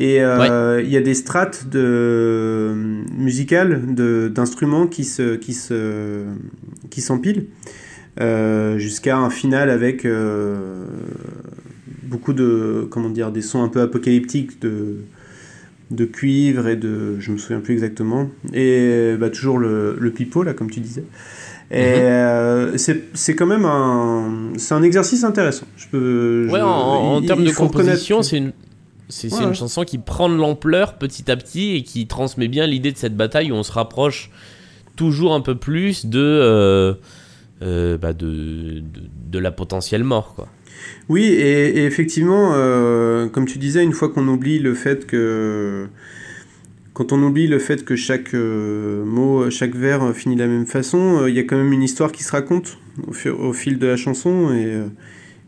[0.01, 2.73] Et euh, il y a des strates de,
[3.17, 6.23] musicales de- d'instruments qui se, qui se,
[6.89, 7.47] qui s'empilent
[8.21, 10.85] euh, jusqu'à un final avec euh,
[12.03, 14.95] beaucoup de comment dire des sons un peu apocalyptiques de
[15.91, 18.29] de cuivre et de je me souviens plus exactement.
[18.53, 21.03] Et bah, toujours le, le pipeau là comme tu disais.
[21.71, 25.65] Et euh, c'est quand même un c'est un exercice intéressant.
[25.75, 28.53] Je peux Ouais, en, en termes de composition, c'est une,
[29.09, 32.67] c'est Ouais, une chanson qui prend de l'ampleur petit à petit et qui transmet bien
[32.67, 34.29] l'idée de cette bataille où on se rapproche
[34.95, 36.93] toujours un peu plus de, euh,
[37.63, 38.83] euh, bah, de, de,
[39.31, 40.47] de la potentielle mort, quoi.
[41.09, 45.87] Oui, et, et effectivement, euh, comme tu disais, une fois qu'on oublie le fait que.
[46.93, 51.27] Quand on oublie le fait que chaque mot, chaque vers finit de la même façon,
[51.27, 53.95] il y a quand même une histoire qui se raconte au, au fil de la
[53.95, 54.81] chanson et,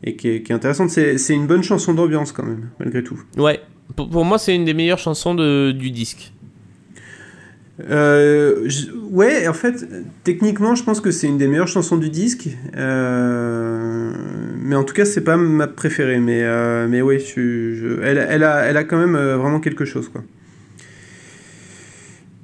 [0.04, 0.90] et qui, est, qui est intéressante.
[0.90, 3.20] C'est c'est une bonne chanson d'ambiance quand même, malgré tout.
[3.38, 3.60] Ouais,
[3.96, 6.34] pour, pour moi, c'est une des meilleures chansons de, du disque.
[7.90, 9.86] Euh, je- ouais, en fait,
[10.24, 12.50] techniquement, je pense que c'est une des meilleures chansons du disque.
[12.78, 14.12] Euh,
[14.64, 16.20] mais en tout cas, c'est pas ma préférée.
[16.20, 19.60] Mais, euh, mais oui, je, je- elle, elle, a, elle a quand même euh, vraiment
[19.60, 20.22] quelque chose, quoi.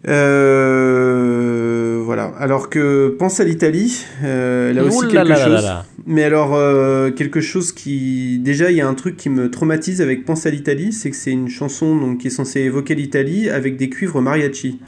[0.08, 1.57] Euh,
[2.08, 2.32] voilà.
[2.40, 5.54] Alors que Pense à l'Italie, euh, a aussi là quelque là là chose.
[5.56, 5.86] là là.
[6.06, 8.40] Mais alors, euh, quelque chose qui.
[8.40, 11.18] Déjà, il y a un truc qui me traumatise avec Pense à l'Italie, c'est que
[11.18, 14.80] c'est une chanson donc, qui est censée évoquer l'Italie avec des cuivres mariachi.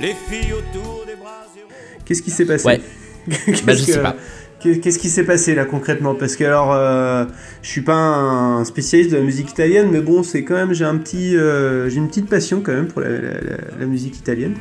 [0.00, 1.68] Les filles autour des bras zéro.
[2.04, 2.66] Qu'est-ce qui s'est passé?
[2.66, 2.80] Ouais.
[3.28, 4.16] Qu'est-ce Bah, je que- sais pas.
[4.60, 6.14] qu'est- Qu'est-ce qui s'est passé là concrètement?
[6.14, 7.24] Parce que alors, euh,
[7.62, 10.84] je suis pas un spécialiste de la musique italienne, mais bon, c'est quand même j'ai
[10.84, 14.16] un petit, euh, j'ai une petite passion quand même pour la, la- la- la musique
[14.16, 14.54] italienne.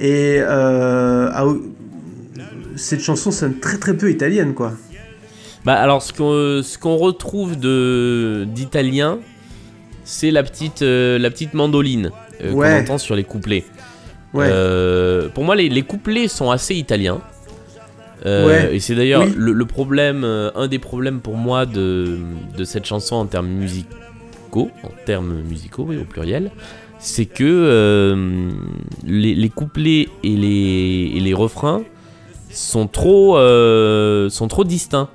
[0.00, 1.44] Et euh, ah,
[2.76, 4.72] cette chanson sonne très très peu italienne quoi.
[5.64, 9.18] Bah alors ce qu'on ce qu'on retrouve de d'italien,
[10.04, 12.10] c'est la petite euh, la petite mandoline
[12.42, 12.50] Ouais.
[12.50, 13.64] qu'on entend sur les couplets.
[14.34, 14.48] Ouais.
[15.34, 17.20] Pour moi les, les couplets sont assez italiens.
[18.26, 18.76] Euh, Ouais.
[18.76, 19.32] Et c'est d'ailleurs Oui.
[19.36, 22.18] le, le problème, euh, un des problèmes pour moi de,
[22.56, 26.50] de cette chanson en termes musicaux, en termes musicaux oui, au pluriel,
[26.98, 28.50] c'est que euh,
[29.04, 31.82] les, les couplets et les, et les refrains
[32.50, 35.08] sont trop, euh, sont trop distincts.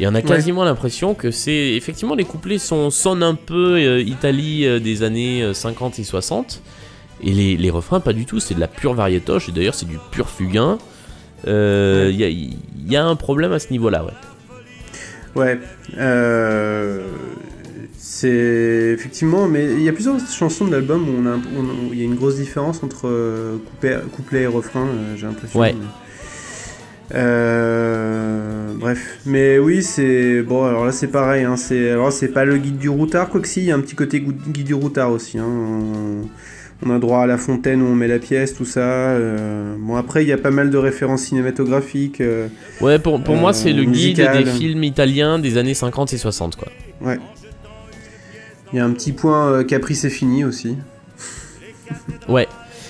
[0.00, 1.72] Et on a quasiment l'impression que c'est.
[1.74, 6.62] Effectivement, les couplets sont, sonnent un peu Italie des années euh, 50 et 60.
[7.24, 8.38] Et les, les refrains, pas du tout.
[8.38, 9.48] C'est de la pure variétoche.
[9.48, 10.78] Et d'ailleurs, c'est du pur fugain.
[11.46, 12.56] Euh, Il y, a, il
[12.88, 14.12] y a un problème à ce niveau-là, ouais.
[15.36, 15.58] Ouais.
[15.98, 17.02] euh,
[17.96, 18.28] c'est
[18.94, 21.36] effectivement, mais il y a plusieurs chansons de l'album où on a,
[21.92, 24.86] il y a une grosse différence entre euh, couplet, couplet et refrain.
[24.86, 25.60] euh, J'ai l'impression.
[25.60, 25.74] Ouais.
[27.14, 30.64] Euh, bref, mais oui, c'est bon.
[30.66, 31.44] Alors là, c'est pareil.
[31.44, 33.76] Hein, c'est alors c'est pas le guide du routard, quoi que si, il y a
[33.76, 35.38] un petit côté guide du routard aussi.
[35.38, 35.46] Hein,
[36.84, 38.80] on, a droit à la fontaine où on met la pièce, tout ça.
[38.80, 42.20] euh, bon, après, il y a pas mal de références cinématographiques.
[42.20, 42.48] euh,
[42.80, 46.18] Ouais, pour, pour Euh, moi, c'est le guide des films italiens des années 50 et
[46.18, 46.68] 60, quoi.
[47.00, 47.18] Ouais.
[48.72, 50.76] Il y a un petit point euh, Caprice est fini aussi.
[52.28, 52.46] Ouais.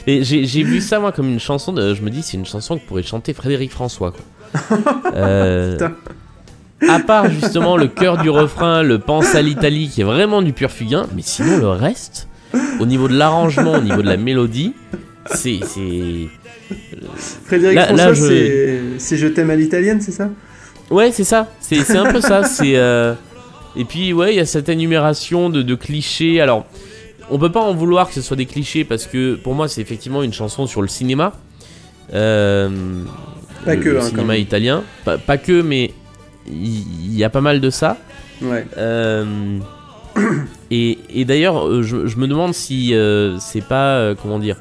[0.07, 1.73] Et j'ai vu ça, moi, comme une chanson.
[1.73, 4.23] De, je me dis, c'est une chanson que pourrait chanter Frédéric François, quoi.
[5.15, 5.93] Euh, Putain.
[6.89, 10.53] à part justement le cœur du refrain, le pense à l'Italie, qui est vraiment du
[10.55, 12.29] pur fugain, mais sinon le reste,
[12.81, 14.73] au niveau de l'arrangement, au niveau de la mélodie,
[15.35, 15.61] c'est.
[17.47, 20.31] Frédéric Là- François, je- c'est Je t'aime à l'italienne, c'est ça?
[20.91, 21.49] Ouais, c'est ça.
[21.61, 22.45] C'est un peu ça.
[22.45, 23.15] C'est euh,
[23.77, 26.41] et puis ouais, il y a cette énumération de, de clichés.
[26.41, 26.67] Alors,
[27.31, 29.81] on peut pas en vouloir que ce soit des clichés parce que pour moi, c'est
[29.81, 31.33] effectivement une chanson sur le cinéma.
[32.15, 32.71] Euh,
[33.65, 34.83] Pas le- que, le hein, cinéma italien.
[35.05, 35.93] Pas, pas que, mais
[36.51, 37.97] il il y, a pas mal de ça.
[38.41, 38.65] Ouais.
[38.79, 39.25] Euh,
[40.71, 44.57] et et d'ailleurs, euh, je, je me demande si euh, c'est pas euh, comment dire,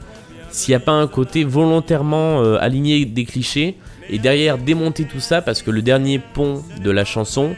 [0.50, 3.76] s'il n'y a pas un côté volontairement euh, aligné des clichés
[4.10, 7.56] et derrière démonter tout ça parce que le dernier pont de la chanson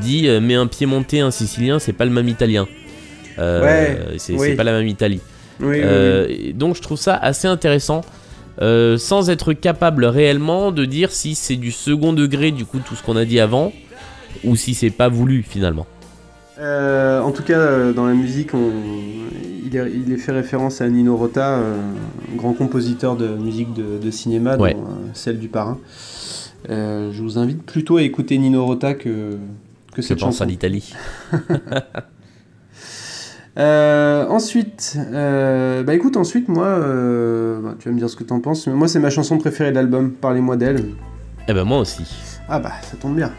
[0.00, 2.66] dit mais un piémontais, un sicilien, c'est pas le même italien.
[3.38, 4.54] Ouais, c'est oui.
[4.54, 5.20] pas la même Italie.
[5.60, 8.00] Oui, oui, donc je trouve ça assez intéressant.
[8.60, 13.02] sans être capable réellement de dire si c'est du second degré du coup tout ce
[13.04, 13.72] qu'on a dit avant
[14.42, 15.86] ou si c'est pas voulu finalement.
[16.58, 18.70] Euh, en tout cas, euh, dans la musique, on-
[19.64, 21.76] il, est, il est fait référence à Nino Rota, euh,
[22.36, 24.74] grand compositeur de musique de, de cinéma, Ouais.
[24.74, 25.78] dont euh, celle du parrain.
[26.68, 29.32] Je vous invite plutôt à écouter Nino Rota que,
[29.92, 30.44] que Je cette pense chanson.
[30.44, 30.94] à l'Italie.
[33.56, 36.78] Ensuite, bah écoute, ensuite, moi,
[37.62, 39.70] bah, tu vas me dire ce que t'en penses, mais moi, c'est ma chanson préférée
[39.70, 40.84] de l'album, Parlez-moi d'elle.
[41.48, 42.04] Eh ben moi aussi.
[42.48, 43.30] Ah bah, ça tombe bien.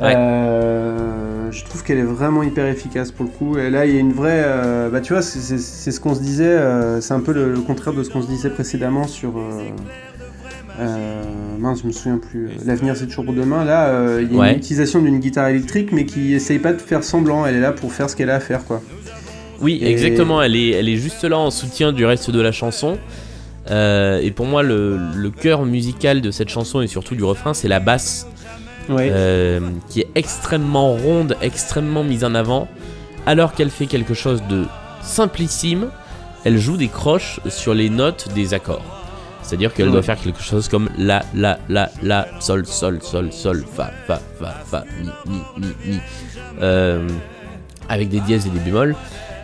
[0.00, 0.14] Ouais.
[0.16, 3.58] Euh, je trouve qu'elle est vraiment hyper efficace pour le coup.
[3.58, 4.42] Et là, il y a une vraie.
[4.44, 6.44] euh, bah, tu vois, c'est- ce qu'on se disait.
[6.46, 9.32] euh, c'est un peu le, le contraire de ce qu'on se disait précédemment sur.
[11.58, 12.50] mince, je me souviens plus.
[12.64, 13.64] L'avenir, c'est toujours pour demain.
[13.64, 14.52] Là, il y a Ouais.
[14.52, 17.44] une utilisation d'une guitare électrique, mais qui essaye pas de faire semblant.
[17.46, 18.80] Elle est là pour faire ce qu'elle a à faire, quoi.
[19.60, 20.40] Oui, Et- exactement.
[20.40, 22.98] Elle est, elle est juste là en soutien du reste de la chanson.
[23.70, 27.68] Et pour moi, le, le cœur musical de cette chanson et surtout du refrain, c'est
[27.68, 28.26] la basse
[28.88, 29.10] Ouais.
[29.12, 32.68] euh, qui est extrêmement ronde, extrêmement mise en avant,
[33.26, 34.64] alors qu'elle fait quelque chose de
[35.02, 35.88] simplissime.
[36.44, 38.84] Elle joue des croches sur les notes des accords.
[39.42, 39.92] C'est-à-dire qu'elle Ouais.
[39.92, 44.20] doit faire quelque chose comme la, la, la, la, sol, sol, sol, sol, fa, fa,
[44.38, 45.98] fa, fa, mi, mi, mi, mi.
[46.60, 47.06] Euh,
[47.88, 48.94] avec des dièses et des bémols.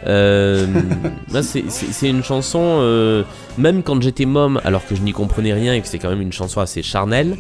[0.06, 0.66] Euh,
[1.42, 3.22] c'est une chanson, euh,
[3.56, 6.20] même quand j'étais môme, alors que je n'y comprenais rien et que c'est quand même
[6.20, 7.36] une chanson assez charnelle,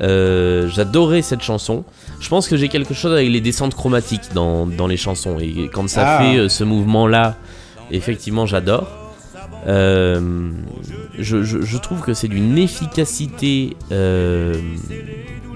[0.00, 1.84] euh, j'adorais cette chanson.
[2.20, 5.38] Je pense que j'ai quelque chose avec les descentes chromatiques dans, dans les chansons.
[5.40, 6.22] Et quand ça Ah.
[6.22, 7.36] fait euh, ce mouvement-là,
[7.90, 8.88] effectivement, j'adore.
[9.68, 10.50] Euh,
[11.18, 13.76] je, je- je trouve que c'est d'une efficacité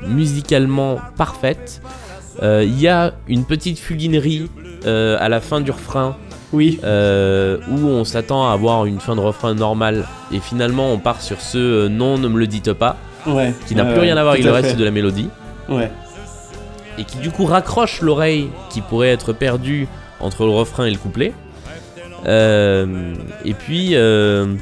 [0.07, 1.80] musicalement parfaite.
[2.43, 4.49] Il y a une petite fulinerie
[4.86, 6.16] euh, à la fin du refrain
[6.55, 6.80] Oui.
[6.84, 11.20] euh, où on s'attend à avoir une fin de refrain normale et finalement on part
[11.20, 12.97] sur ce euh, non ne me le dites pas
[13.27, 13.53] Ouais.
[13.66, 14.77] qui n'a Ouais, plus rien à voir avec le reste fait.
[14.77, 15.29] de la mélodie
[15.68, 15.91] Ouais.
[16.99, 19.89] et qui du coup raccroche l'oreille qui pourrait être perdue
[20.21, 21.33] entre le refrain et le couplet.
[22.27, 23.14] Euh,
[23.45, 24.55] et puis, euh,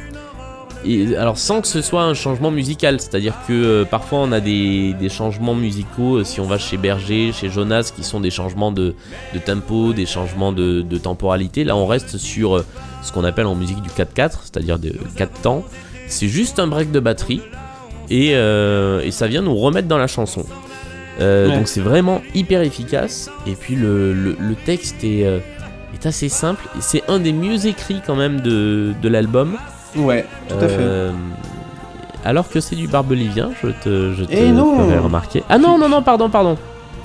[0.84, 4.38] et, alors sans que ce soit un changement musical, c'est-à-dire que euh, parfois on a
[4.40, 8.70] des, des changements musicaux, si on va chez Berger, chez Jonas, qui sont des changements
[8.70, 8.94] de,
[9.34, 11.64] de tempo, des changements de, de temporalité.
[11.64, 12.62] Là on reste sur
[13.02, 15.64] ce qu'on appelle en musique du 4-4, c'est-à-dire de 4 temps.
[16.06, 17.42] C'est juste un break de batterie
[18.10, 20.44] et, euh, et ça vient nous remettre dans la chanson.
[21.20, 21.56] Euh, Ouais.
[21.56, 23.28] Donc c'est vraiment hyper efficace.
[23.46, 25.38] Et puis le, le- le texte est, euh,
[25.94, 26.62] est assez simple.
[26.80, 29.56] C'est un des mieux écrits quand même de, de l'album.
[29.96, 30.76] Ouais, tout à fait.
[30.78, 31.10] Euh,
[32.24, 35.42] Alors que c'est du barbelivien, je te, je te Eh non remarquer.
[35.48, 36.56] Ah non, non, non, pardon, pardon.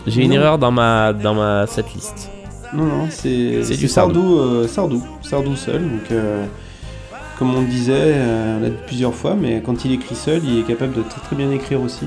[0.06, 2.30] J'ai une erreur dans ma, dans ma setlist.
[2.74, 5.82] Non, non, c'est C'est c'est du Sardou, euh, Sardou, Sardou seul.
[5.82, 6.43] Donc, euh,
[7.38, 10.41] comme on le disait, euh, on l'a dit plusieurs fois, mais quand il écrit seul,
[10.45, 12.05] il est capable de très très bien écrire aussi.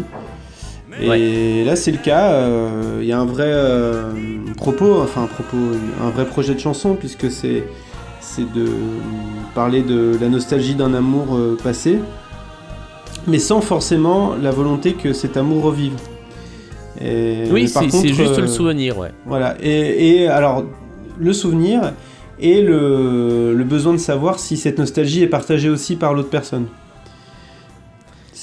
[1.00, 2.30] Et là, c'est le cas.
[2.32, 4.12] euh, Il y a un vrai euh,
[4.56, 5.56] propos, enfin un propos,
[6.02, 7.64] un vrai projet de chanson, puisque c'est
[8.20, 8.66] c'est de
[9.54, 11.98] parler de la nostalgie d'un amour euh, passé,
[13.26, 15.92] mais sans forcément la volonté que cet amour revive.
[17.00, 19.10] Et- Oui, c'est juste le souvenir, ouais.
[19.26, 20.64] voilà, et, et alors,
[21.18, 21.92] le souvenir
[22.40, 26.66] et le, le besoin de savoir si cette nostalgie est partagée aussi par l'autre personne.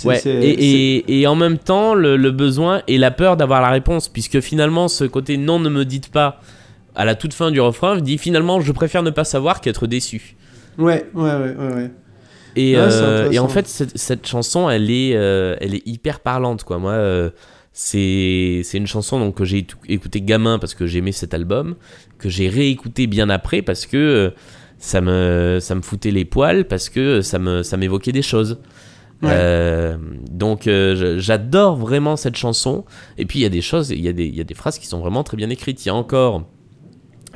[0.06, 3.62] Ouais, et, c'est- et- et en même temps, le, le besoin et la peur d'avoir
[3.62, 6.42] la réponse, puisque finalement, ce côté non, ne me dites pas,
[6.96, 10.36] à la toute fin du refrain, dit finalement, je préfère ne pas savoir qu'être déçu.
[10.78, 11.74] Ouais, ouais, ouais, ouais.
[11.76, 11.92] ouais.
[12.56, 15.88] Et, Ouais, c'est euh, et en fait, cette, cette chanson, elle est, euh, elle est
[15.88, 16.78] hyper parlante, quoi.
[16.80, 17.30] Moi, euh,
[17.74, 21.76] c'est une chanson donc, que j'ai étou- écouté gamin parce que j'aimais cet album,
[22.20, 24.30] que j'ai réécouté bien après parce que euh,
[24.78, 28.60] ça, me, ça me foutait les poils, parce que ça me- ça m'évoquait des choses.
[29.24, 29.30] Ouais.
[29.32, 29.98] Euh,
[30.30, 32.86] donc euh, j'adore vraiment cette chanson.
[33.18, 34.78] Et puis il y a des choses, il y, a des- y a des phrases
[34.78, 35.84] qui sont vraiment très bien écrites.
[35.86, 36.46] Il y a encore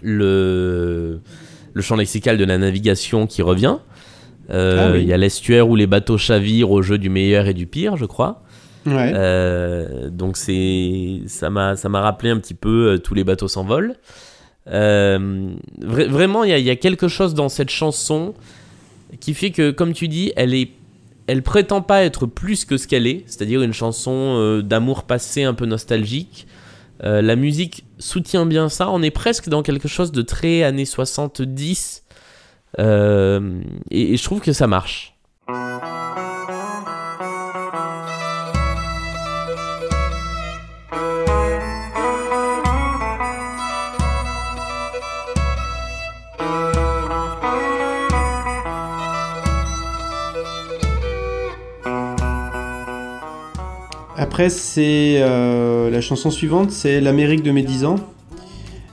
[0.03, 1.21] le,
[1.73, 3.77] le champ lexical de la navigation qui revient.
[4.49, 5.01] Euh, Ah oui.
[5.01, 7.97] Il y a l'estuaire où les bateaux chavirent au jeu du meilleur et du pire,
[7.97, 8.43] je crois.
[9.15, 13.47] Euh, donc c'est ça m'a ça m'a rappelé un petit peu euh, tous les bateaux
[13.47, 13.95] s'envolent.
[14.69, 15.49] Euh,
[15.81, 18.33] vra- vraiment, il y, a- quelque chose dans cette chanson
[19.21, 20.71] qui fait que, comme tu dis, elle est
[21.27, 25.53] elle prétend pas être plus que ce qu'elle est, c'est-à-dire une chanson d'amour passé un
[25.53, 26.47] peu nostalgique.
[27.03, 28.89] La musique soutient bien ça.
[28.89, 32.03] On est presque dans quelque chose de très années 70.
[32.79, 33.61] Euh,
[33.91, 35.16] et, et je trouve que ça marche.
[54.17, 57.95] Après, c'est euh, la chanson suivante, c'est l'Amérique de mes 10 ans.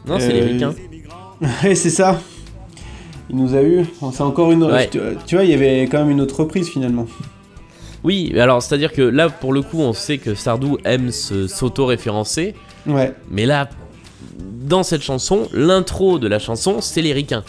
[0.06, 0.74] Non, c'est Euh, les ricains.
[1.64, 2.20] Ouais, c'est ça.
[3.30, 3.84] Il nous a eu.
[4.12, 4.62] C'est encore une.
[4.64, 4.88] Ouais.
[4.88, 7.06] Tu, tu vois, il y avait quand même une autre reprise finalement.
[8.04, 12.54] Oui, alors c'est-à-dire que là, pour le coup, on sait que Sardou aime s'auto-référencer,
[12.86, 13.14] Ouais.
[13.30, 13.68] mais là,
[14.38, 17.44] dans cette chanson, l'intro de la chanson, c'est les ricains.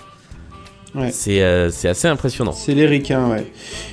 [0.95, 1.11] Ouais.
[1.11, 2.53] C'est euh, assez impressionnant.
[2.53, 3.45] C'est les ricains, ouais.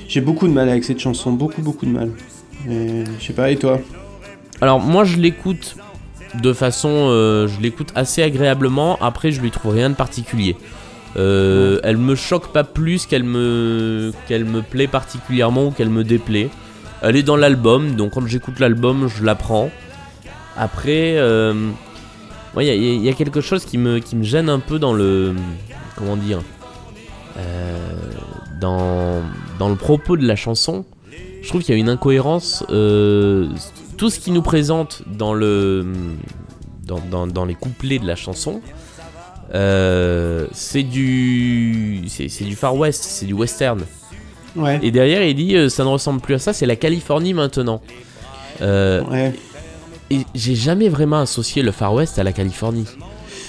[0.07, 2.11] J'ai beaucoup de mal avec cette chanson, beaucoup, beaucoup de mal.
[2.67, 3.79] Je sais pas, et toi
[4.61, 5.75] Alors moi, je l'écoute
[6.41, 8.97] de façon, euh, je l'écoute assez agréablement.
[9.01, 10.55] Après, je lui trouve rien de particulier.
[11.15, 16.03] Euh, Elle me choque pas plus qu'elle me qu'elle me plaît particulièrement ou qu'elle me
[16.03, 16.49] déplaît.
[17.01, 19.69] Elle est dans l'album, donc quand j'écoute l'album, je la prends.
[20.57, 21.53] Après, euh,
[22.57, 22.63] il
[23.03, 25.35] y, a- quelque chose qui me gêne un peu dans le
[25.97, 26.39] comment dire,
[28.59, 29.21] dans
[29.59, 30.85] dans le propos de la chanson,
[31.43, 32.63] je trouve qu'il y a une incohérence.
[32.71, 33.47] euh,
[33.97, 35.85] tout ce qui nous présente dans le
[36.87, 38.59] dans, dans- dans les couplets de la chanson,
[39.53, 43.81] euh, c'est du c'est c'est du Far West, c'est du western.
[44.55, 44.79] Ouais.
[44.83, 47.81] Et derrière, il dit euh, ça ne ressemble plus à ça, c'est la Californie maintenant.
[48.61, 49.33] Ouais.
[50.09, 52.85] et j'ai jamais vraiment associé le Far West à la Californie.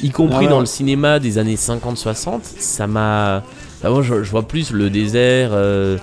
[0.02, 0.48] Y compris Ah ouais.
[0.48, 3.42] dans le cinéma des années 50-60, ça m'a.
[3.84, 5.50] Moi, je, je vois plus le désert.
[5.52, 5.98] euh,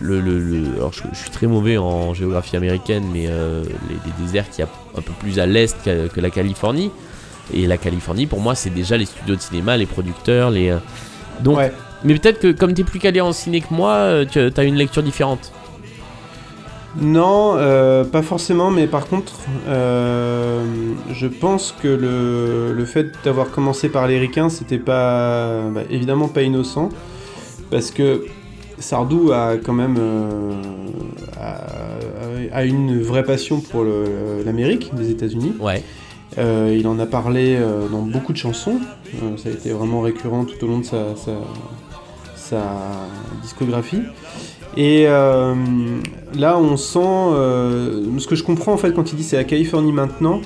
[0.00, 3.94] le, le- le- Alors, je, je suis très mauvais en géographie américaine, mais euh, les,
[3.94, 6.90] les déserts qui y a un peu plus à l'est que, que la Californie.
[7.52, 10.70] Et la Californie, pour moi, c'est déjà les studios de cinéma, les producteurs, les.
[10.70, 10.78] euh,
[11.40, 11.72] Donc, Ouais.
[12.04, 14.76] mais peut-être que comme t'es plus calé en ciné que moi, euh, tu as une
[14.76, 15.52] lecture différente.
[16.96, 19.32] Non, euh, pas forcément, mais par contre,
[19.66, 20.62] euh,
[21.12, 26.28] je pense que le, le fait d'avoir commencé par les ricains, c'était pas bah, évidemment
[26.28, 26.90] pas innocent,
[27.70, 28.24] parce que
[28.78, 30.52] Sardou a quand même euh,
[31.40, 33.84] a, a une vraie passion pour
[34.44, 35.54] l'Amérique, les États-Unis.
[35.60, 35.82] Ouais.
[36.38, 38.80] Euh, il en a parlé euh, dans beaucoup de chansons.
[39.36, 41.32] Ça a été vraiment récurrent tout au long de sa, sa,
[42.34, 42.62] sa
[43.42, 44.02] discographie.
[44.76, 46.98] Et là, on sent.
[48.18, 50.40] ce que je comprends en fait quand il dit c'est la Californie maintenant,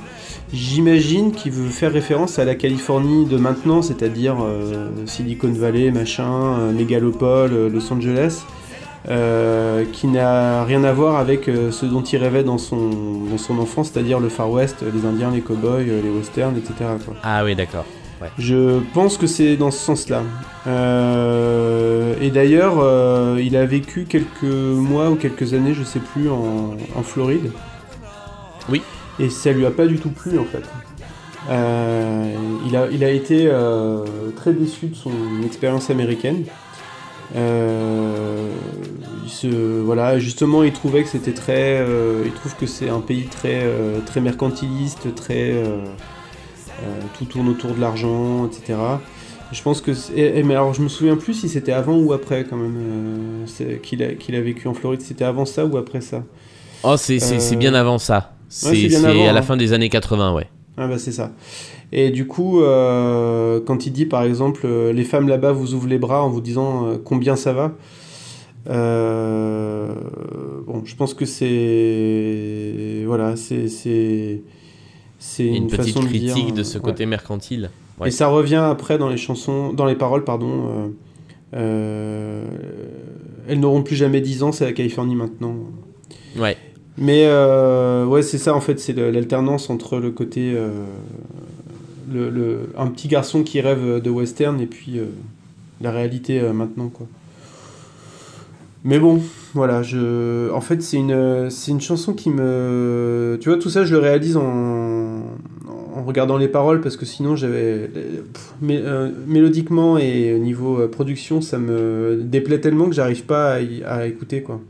[0.52, 6.58] j'imagine qu'il veut faire référence à la Californie de maintenant, c'est-à-dire euh, Silicon Valley, machin,
[6.58, 8.42] euh, mégalopole, euh, Los Angeles.
[9.08, 12.90] euh, qui n'a rien à voir avec ce dont il rêvait dans son,
[13.30, 16.74] dans son enfance, c'est-à-dire le Far West, les Indiens, les cowboys, les westerns, etc.
[17.04, 17.14] quoi.
[17.22, 17.86] Ah oui, d'accord.
[18.38, 20.22] Je pense que c'est dans ce sens-là.
[20.66, 26.28] Euh, et d'ailleurs, euh, il a vécu quelques mois ou quelques années, je sais plus,
[26.28, 27.50] en, en Floride.
[28.68, 28.82] Oui.
[29.20, 30.62] Et ça lui a pas du tout plu en fait.
[31.50, 32.34] Euh,
[32.66, 34.04] il, a, il a été euh,
[34.36, 35.10] très déçu de son
[35.44, 36.44] expérience américaine.
[37.36, 38.50] Euh,
[39.24, 41.84] il se, voilà, justement, il trouvait que c'était très.
[42.24, 43.62] il trouve que c'est un pays très,
[44.06, 45.54] très mercantiliste, très.
[47.18, 48.78] tout tourne autour de l'argent, etc.
[49.52, 49.92] Je pense que.
[50.14, 53.44] et- et- mais alors, je me souviens plus si c'était avant ou après, quand même,
[53.82, 55.00] qu'il a, qu'il a vécu en Floride.
[55.02, 56.22] C'était avant ça ou après ça?
[56.82, 58.32] Oh, c'est bien avant ça.
[58.48, 59.42] C'est avant, à la hein.
[59.42, 60.46] fin des années 80, ouais.
[60.76, 61.32] Ah, bah, c'est ça.
[61.92, 65.88] Et du coup, euh, quand il dit par exemple, euh, les femmes là-bas vous ouvrent
[65.88, 67.72] les bras en vous disant euh, combien ça va.
[68.68, 69.88] euh,
[70.66, 73.04] bon, je pense que c'est.
[73.06, 73.68] Voilà, c'est.
[75.20, 76.84] C'est une, une petite façon de dire, critique de euh, ce ouais.
[76.84, 77.70] côté mercantile.
[77.98, 78.08] Ouais.
[78.08, 80.92] Et ça revient après dans les chansons, dans les paroles, pardon.
[81.54, 82.44] euh,
[83.48, 85.56] elles n'auront plus jamais 10 ans, c'est la Californie maintenant.
[86.36, 86.56] Ouais.
[86.98, 90.52] Mais euh, ouais, c'est ça en fait, c'est l'alternance entre le côté.
[90.56, 90.70] euh,
[92.10, 95.04] le, le- un petit garçon qui rêve de western et puis euh,
[95.80, 97.06] la réalité maintenant, quoi.
[98.84, 99.20] Mais bon,
[99.54, 100.50] voilà, je...
[100.52, 103.36] en fait, c'est une, une chanson qui me.
[103.40, 107.34] Tu vois, tout ça, je le réalise en, en regardant les paroles parce que sinon,
[107.36, 107.90] j'avais.
[108.62, 114.42] mélodiquement et au niveau production, ça me déplaît tellement que j'arrive pas à, à écouter,
[114.42, 114.60] quoi.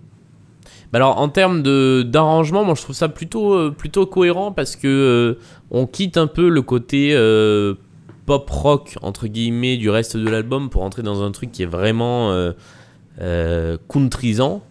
[0.93, 4.75] Bah alors en termes de d'arrangement, moi je trouve ça plutôt euh, plutôt cohérent parce
[4.75, 7.75] que euh, on quitte un peu le côté euh,
[8.25, 11.67] pop rock entre guillemets du reste de l'album pour entrer dans un truc qui est
[11.67, 12.33] vraiment
[13.89, 14.63] countrysant.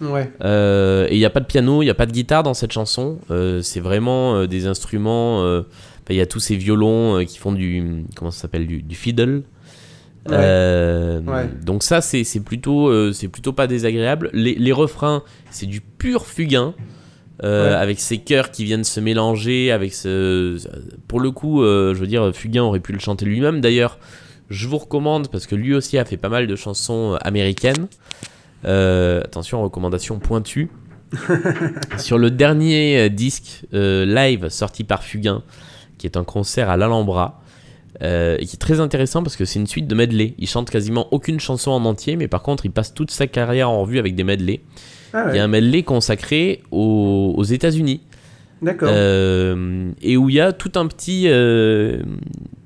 [0.00, 0.32] Ouais.
[0.42, 2.72] Et il n'y a pas de piano, il n'y a pas de guitare dans cette
[2.72, 3.18] chanson.
[3.62, 5.40] C'est vraiment des instruments.
[5.40, 5.64] enfin,
[6.10, 8.04] Il y a tous ces violons qui font du.
[8.16, 9.42] Comment ça s'appelle du, du fiddle.
[10.28, 10.34] Ouais.
[10.38, 11.48] Euh, Ouais.
[11.64, 14.30] Donc, ça, c'est plutôt, euh, c'est plutôt pas désagréable.
[14.32, 16.74] Les, les refrains, c'est du pur fugain.
[17.42, 17.74] euh, Ouais.
[17.76, 19.70] Avec ces chœurs qui viennent se mélanger.
[19.72, 20.58] Avec ce,
[21.08, 23.60] pour le coup, je veux dire, Fugain aurait pu le chanter lui-même.
[23.60, 23.98] D'ailleurs,
[24.50, 27.86] je vous recommande, parce que lui aussi a fait pas mal de chansons américaines.
[28.64, 30.70] Attention, recommandation pointue.
[31.98, 35.42] Sur le dernier disque live sorti par Fugain,
[35.98, 37.39] qui est un concert à l'Alhambra,
[38.02, 40.34] euh, et qui est très intéressant parce que c'est une suite de medley.
[40.38, 43.68] Il chante quasiment aucune chanson en entier, mais par contre, il passe toute sa carrière
[43.68, 44.60] en revue avec des medley.
[45.12, 48.00] Ah Il y a un medley consacré aux, aux États-Unis.
[48.62, 48.88] D'accord.
[48.92, 52.02] Euh, et où il y a tout un petit, euh,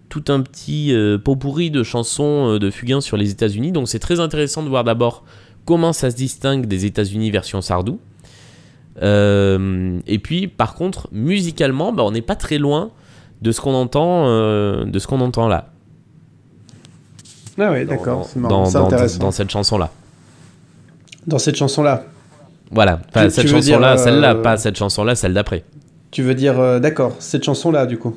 [0.08, 3.72] tout un petit pot pourri de chansons de Fugain sur les États-Unis.
[3.72, 5.24] Donc c'est très intéressant de voir d'abord
[5.64, 7.98] comment ça se distingue des États-Unis version Sardou.
[9.00, 12.92] Et puis par contre, musicalement, bah, on n'est pas très loin
[13.44, 15.66] de ce qu'on entend, euh, de ce qu'on entend là.
[17.58, 19.18] Ah ouais, d'accord, c'est dans, c'est dans- intéressant.
[19.20, 19.90] dans cette chanson-là.
[21.26, 22.04] Dans cette chanson-là.
[22.72, 25.62] Voilà, Tu- cette tu chanson-là, dire, euh, celle-là, pas cette chanson-là, celle d'après.
[26.10, 28.16] Tu veux dire, euh, d'accord, cette chanson-là, du coup.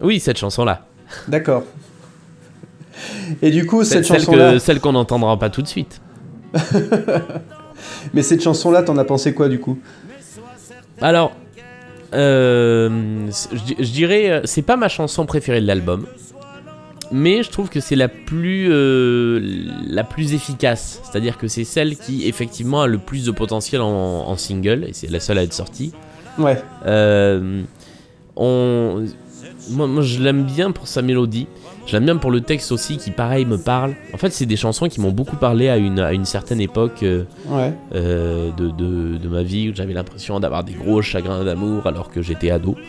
[0.00, 0.86] Oui, cette chanson-là.
[1.28, 1.64] D'accord.
[3.42, 4.52] Et du coup, cette celle chanson-là.
[4.52, 6.00] que- celle qu'on n'entendra pas tout de suite.
[8.14, 9.78] Mais cette chanson-là, t'en as pensé quoi du coup?
[11.00, 11.32] Alors,
[12.12, 16.06] je, je dirais, euh, c'est pas ma chanson préférée de l'album,
[17.12, 19.40] mais je trouve que c'est la plus, euh,
[19.86, 21.00] la plus efficace.
[21.04, 23.88] C'est-à-dire que c'est celle qui effectivement a le plus de potentiel en,
[24.28, 25.92] en single et c'est la seule à être sortie.
[26.38, 26.62] Ouais.
[26.86, 27.62] Euh,
[28.36, 29.04] on,
[29.70, 31.46] moi, moi, je l'aime bien pour sa mélodie.
[31.90, 33.94] Je l'aime bien pour le texte aussi qui, pareil, me parle.
[34.14, 37.02] En fait, c'est des chansons qui m'ont beaucoup parlé à une, à une certaine époque
[37.02, 37.72] euh, Ouais.
[37.96, 42.08] euh, de, de, de ma vie où j'avais l'impression d'avoir des gros chagrins d'amour alors
[42.12, 42.76] que j'étais ado.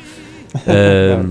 [0.67, 1.23] Euh,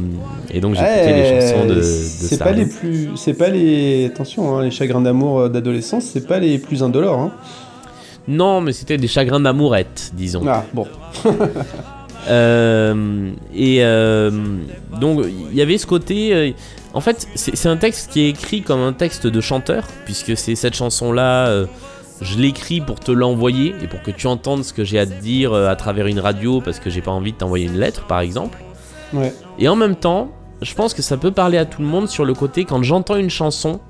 [0.51, 3.11] et donc j'écoutais les Ouais, chansons de, de C'est pas les plus.
[3.17, 4.07] C'est pas les.
[4.07, 7.19] Attention, hein, les chagrins d'amour d'adolescence, c'est pas les plus indolores.
[7.21, 7.31] Hein.
[8.27, 10.43] Non, mais c'était des chagrins d'amourette, disons.
[10.49, 10.87] Ah, bon.
[12.29, 14.31] Euh, et euh,
[15.01, 16.35] donc il y avait ce côté.
[16.35, 16.51] euh,
[16.93, 20.57] en fait, c'est un texte qui est écrit comme un texte de chanteur, puisque c'est
[20.57, 21.67] cette chanson-là.
[22.21, 25.21] je l'écris pour te l'envoyer et pour que tu entendes ce que j'ai à te
[25.21, 28.19] dire à travers une radio, parce que j'ai pas envie de t'envoyer une lettre, par
[28.19, 28.59] exemple.
[29.13, 29.33] Ouais.
[29.61, 32.25] Et en même temps, je pense que ça peut parler à tout le monde sur
[32.25, 33.81] le côté quand j'entends une chanson,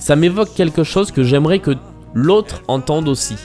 [0.00, 1.76] ça m'évoque quelque chose que j'aimerais que
[2.12, 3.36] l'autre entende aussi.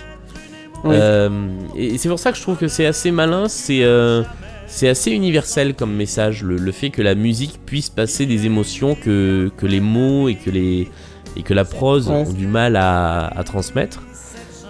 [0.84, 0.96] Oui.
[1.00, 1.30] Euh,
[1.76, 4.22] et c'est pour ça que je trouve que c'est assez malin, c'est euh,
[4.68, 8.96] c'est assez universel comme message, le, le fait que la musique puisse passer des émotions
[8.96, 10.90] que, que les mots et que, les,
[11.38, 12.26] et que la prose Ouais.
[12.28, 14.02] ont du mal à, à transmettre.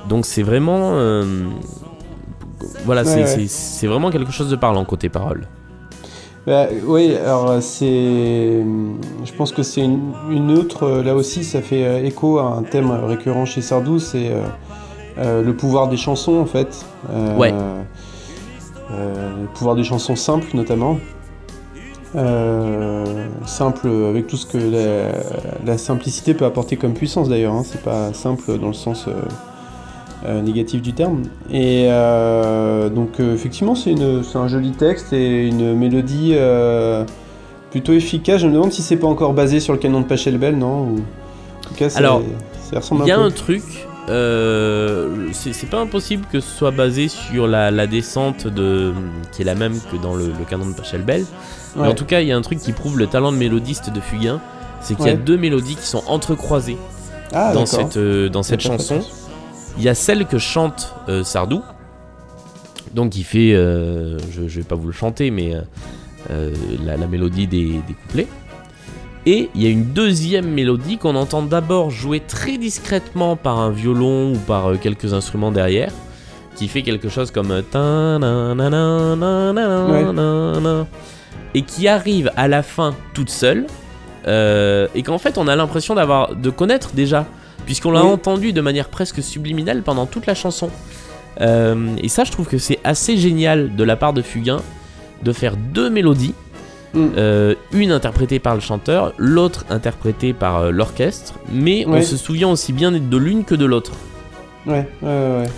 [0.10, 0.92] Donc c'est vraiment...
[0.96, 1.24] euh,
[2.86, 3.88] voilà, Ouais, c'est ouais.
[3.94, 5.48] vraiment quelque chose de parlant côté parole.
[6.48, 8.62] Bah, oui, alors c'est.
[9.26, 11.02] Je pense que c'est une, une autre.
[11.04, 14.44] Là aussi, ça fait écho à un thème récurrent chez Sardou, c'est euh,
[15.18, 16.86] euh, le pouvoir des chansons en fait.
[17.12, 17.54] Euh, Ouais.
[18.92, 20.98] euh, le pouvoir des chansons simples notamment.
[23.46, 25.12] Simple avec tout ce que la,
[25.66, 27.54] la simplicité peut apporter comme puissance d'ailleurs.
[27.54, 27.64] hein.
[27.66, 29.08] C'est pas simple dans le sens
[30.44, 31.24] négatif du terme.
[31.52, 31.88] Et
[32.96, 33.94] donc effectivement c'est
[34.36, 36.36] un joli texte et une mélodie
[37.72, 38.40] plutôt efficace.
[38.42, 40.84] Je me demande si c'est pas encore basé sur le canon de Pachelbel, non?
[40.84, 41.00] Ou-
[41.66, 42.22] En tout cas, ça, Alors,
[42.72, 43.26] ça ressemble Il y a un peu.
[43.26, 43.64] un truc,
[44.10, 48.94] euh, c'est pas impossible que ce soit basé sur la, la descente de,
[49.32, 51.26] qui est la même que dans le, le canon de Pachelbel.
[51.76, 51.88] Mais Ouais.
[51.90, 54.00] en tout cas, il y a un truc qui prouve le talent de mélodiste de
[54.00, 54.40] Fugain,
[54.82, 56.78] c'est qu'il y a deux mélodies qui sont entrecroisées
[57.34, 59.02] Ah, dans cette, euh, dans cette pas fait chanson.
[59.78, 61.62] Il y a celle que chante euh, Sardou,
[62.94, 65.54] donc il fait, je, je vais pas vous le chanter, mais
[66.30, 68.28] la, la mélodie des, des couplets.
[69.26, 73.72] Et il y a une deuxième mélodie qu'on entend d'abord jouer très discrètement par un
[73.72, 75.92] violon ou par euh, quelques instruments derrière,
[76.56, 77.52] qui fait quelque chose comme
[81.54, 83.66] et qui arrive à la fin toute seule,
[84.28, 87.26] et qu'en fait on a l'impression d'avoir de connaître déjà,
[87.66, 88.12] puisqu'on l'a Oui.
[88.12, 90.70] entendu de manière presque subliminale pendant toute la chanson.
[91.42, 94.62] Et ça, je trouve que c'est assez génial de la part de Fugain
[95.24, 96.34] de faire deux mélodies,
[96.96, 97.08] Mm.
[97.18, 102.02] euh, une interprétée par le chanteur, l'autre interprétée par euh, l'orchestre, mais on Ouais.
[102.02, 103.92] se souvient aussi bien de l'une que de l'autre.
[104.66, 105.50] Ouais, ouais, ouais.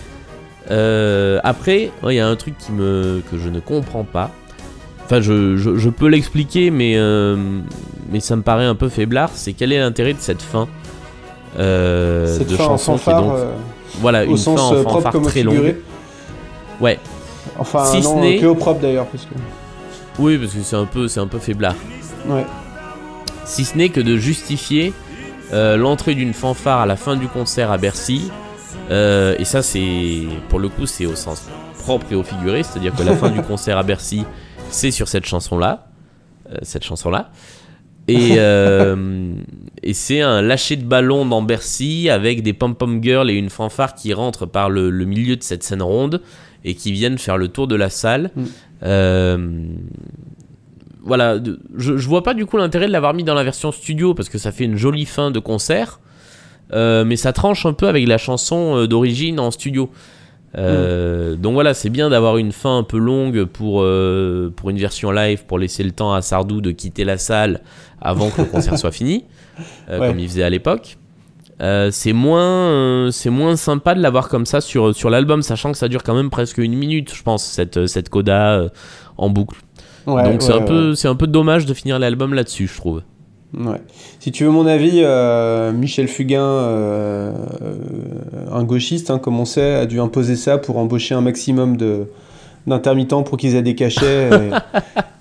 [0.72, 4.32] Euh, après, il y a un truc qui me, que je ne comprends pas.
[5.06, 6.98] Enfin, je, je- je peux l'expliquer, mais,
[8.12, 9.30] mais ça me paraît un peu faiblard.
[9.34, 10.68] C'est quel est l'intérêt de cette fin
[11.56, 11.62] Cette
[12.50, 13.38] de fin en chanson qui est fanfare, donc,
[14.02, 15.76] voilà, au une sens fin en fanfare très longue.
[16.82, 17.00] Ouais.
[17.58, 19.34] Enfin, Si ce non, n'est- que au propre d'ailleurs, parce que.
[20.20, 21.76] Oui, parce que c'est un peu, c'est un peu faiblard.
[22.28, 22.46] Ouais.
[23.46, 24.94] Si ce n'est que de justifier
[25.54, 28.32] euh, l'entrée d'une fanfare à la fin du concert à Bercy.
[28.92, 31.48] Euh, et ça, c'est pour le coup, c'est au sens
[31.80, 34.26] propre et au figuré, c'est-à-dire que la fin du concert à Bercy,
[34.70, 35.88] c'est sur cette chanson-là,
[36.52, 37.32] euh, cette chanson-là.
[38.10, 38.36] Et,
[39.84, 43.96] et c'est un lâcher de ballon dans Bercy avec des pom-pom girls et une fanfare
[43.96, 46.22] qui rentrent par le, le milieu de cette scène ronde
[46.68, 48.32] et qui viennent faire le tour de la salle.
[48.36, 48.44] Mm.
[48.84, 49.38] Euh,
[51.02, 51.38] voilà,
[51.78, 54.30] je, je vois pas du coup l'intérêt de l'avoir mis dans la version studio parce
[54.30, 56.00] que ça fait une jolie fin de concert,
[56.74, 59.90] euh, mais ça tranche un peu avec la chanson euh, d'origine en studio.
[60.58, 64.78] Euh, Donc voilà, c'est bien d'avoir une fin un peu longue pour, euh, pour une
[64.78, 67.62] version live pour laisser le temps à Sardou de quitter la salle
[68.02, 69.26] avant que le concert soit fini,
[69.90, 70.08] euh, Ouais.
[70.10, 70.98] comme il faisait à l'époque.
[71.60, 75.72] Euh, c'est moins, euh, c'est moins sympa de l'avoir comme ça sur, sur l'album, sachant
[75.72, 78.70] que ça dure quand même presque une minute, je pense, cette, cette coda euh,
[79.18, 79.58] en boucle.
[80.06, 82.78] Ouais, Donc c'est ouais, un peu, c'est un peu dommage de finir l'album là-dessus, je
[82.78, 83.02] trouve.
[83.58, 83.82] Ouais.
[84.20, 87.32] Si tu veux mon avis, euh, Michel Fugain, euh,
[88.52, 92.08] un gauchiste, hein, comme on sait, a dû imposer ça pour embaucher un maximum de
[92.68, 94.30] d'intermittents pour qu'ils aient des cachets.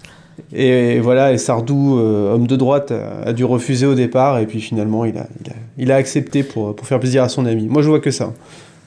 [0.52, 4.46] Et voilà, et Sardou, euh, homme de droite, a, a dû refuser au départ, et
[4.46, 7.46] puis finalement, il a, il a, il a accepté pour, pour faire plaisir à son
[7.46, 7.66] ami.
[7.66, 8.32] Moi, je vois que ça.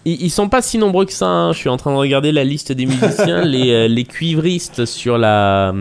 [0.05, 1.27] Ils, ils sont pas si nombreux que ça.
[1.27, 1.51] hein.
[1.51, 3.41] Je suis en train de regarder la liste des musiciens.
[3.45, 5.73] les, euh, les cuivristes sur la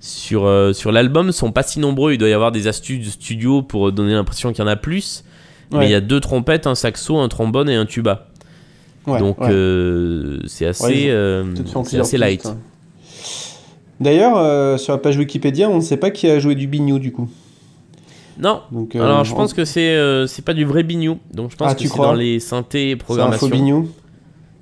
[0.00, 2.12] sur euh, sur l'album sont pas si nombreux.
[2.12, 4.76] Il doit y avoir des astuces de studio pour donner l'impression qu'il y en a
[4.76, 5.24] plus.
[5.72, 8.28] Mais il y a deux trompettes, un saxo, un trombone et un tuba.
[9.06, 9.48] Ouais, Donc ouais.
[9.50, 11.44] euh, c'est assez euh,
[11.98, 12.44] assez light.
[12.44, 12.52] ouais.
[14.00, 16.98] D'ailleurs, euh, sur la page Wikipédia, on ne sait pas qui a joué du bignou
[16.98, 17.28] du coup.
[18.38, 18.60] Non.
[18.70, 21.18] Donc, euh, Alors je on- pense que c'est euh, c'est pas du vrai bignou.
[21.32, 23.46] Donc je pense Ah, que tu c'est dans les synthés et c'est un programmation.
[23.48, 23.88] faux bignou.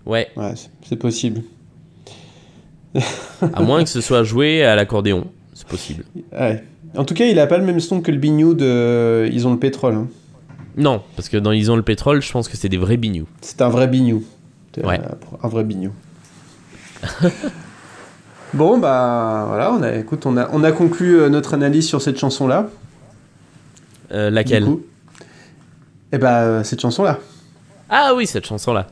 [0.06, 0.28] Ouais.
[0.36, 1.42] Ouais, c'est- possible.
[3.52, 6.04] À moins que ce soit joué à l'accordéon, c'est possible.
[6.32, 6.64] Ouais.
[6.96, 9.52] En tout cas, il a pas le même son que le bignou de Ils ont
[9.52, 9.94] le pétrole.
[9.94, 10.08] hein.
[10.78, 13.26] Non, parce que dans Ils ont le pétrole, je pense que c'est des vrais bignous.
[13.42, 14.24] C'est un vrai bignou.
[14.82, 15.00] Ouais.
[15.42, 15.90] Un vrai bignou.
[18.54, 22.02] bon, bah voilà, on a, écoute, on a, on a conclu euh, notre analyse sur
[22.02, 22.68] cette chanson-là.
[24.12, 24.82] Euh, laquelle Du coup.
[26.12, 27.18] Eh bah, euh, cette chanson-là.
[27.90, 28.86] Ah oui, cette chanson-là.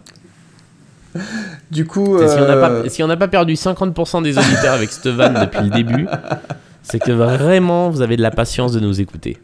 [1.70, 2.18] Du coup.
[2.18, 6.06] Si on n'a pas, si perdu 50% des auditeurs avec cette vanne depuis le début,
[6.84, 9.38] c'est que vraiment vous avez de la patience de nous écouter.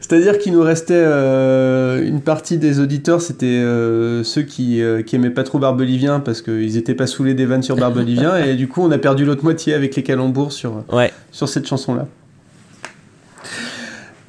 [0.00, 5.16] C'est-à-dire qu'il nous restait euh, une partie des auditeurs, c'était euh, ceux qui, euh, qui
[5.16, 8.68] aimaient pas trop Barbelivien parce qu'ils étaient pas saoulés des vannes sur Barbelivien et du
[8.68, 11.10] coup on a perdu l'autre moitié avec les calembours sur, Ouais.
[11.32, 12.06] sur cette chanson-là.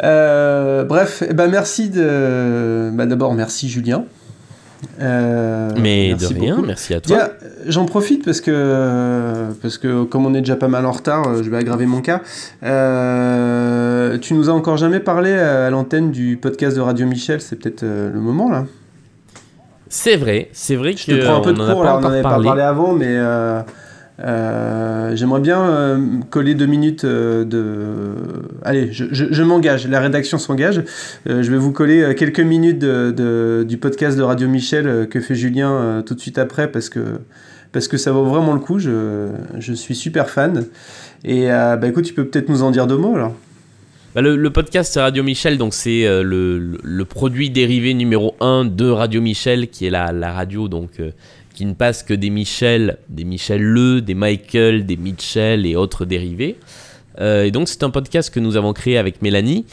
[0.03, 2.89] Euh, bref, ben merci de.
[2.93, 4.05] Bah D'abord, merci Julien.
[5.01, 6.67] Euh, Mais merci de rien, beaucoup.
[6.67, 7.29] merci à toi.
[7.67, 11.43] J'en profite parce que, parce que comme on est déjà pas mal en retard, euh,
[11.43, 12.21] je vais aggraver mon cas.
[12.63, 17.55] Euh, tu nous as encore jamais parlé à l'antenne du podcast de Radio Michel, c'est
[17.57, 18.65] peut-être le moment là.
[19.87, 22.21] C'est vrai, c'est vrai Je que te prends un peu de cours on en avait
[22.21, 22.45] pas parlé.
[22.45, 23.61] parlé avant, mais euh,
[24.23, 25.99] euh, j'aimerais bien euh,
[26.29, 28.15] coller deux minutes euh, de.
[28.63, 30.83] Allez, je, je- m'engage, la rédaction s'engage.
[31.25, 35.35] Je vais vous coller quelques minutes de, de- du podcast de Radio Michel que fait
[35.35, 36.99] Julien tout de suite après parce que,
[37.73, 38.79] parce que ça vaut vraiment le coup.
[38.79, 39.27] Je,
[39.59, 40.65] je suis super fan.
[41.25, 43.35] Et bah écoute, tu peux peut-être nous en dire deux mots alors.
[44.15, 48.89] Bah, le, le podcast Radio Michel, donc c'est le, le- produit dérivé numéro 1 de
[48.89, 51.01] Radio Michel, qui est la, la radio donc
[51.55, 56.05] qui ne passe que des Michel, des Michel Le, des Michael, des Mitchell et autres
[56.05, 56.57] dérivés.
[57.21, 59.65] Euh, et donc c'est un podcast que nous avons créé avec Mélanie,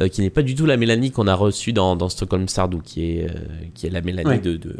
[0.00, 2.80] euh, qui n'est pas du tout la Mélanie qu'on a reçue dans, dans Stockholm Sardou,
[2.84, 3.34] qui est, euh,
[3.74, 4.38] qui est la Mélanie Ouais.
[4.38, 4.74] de, de,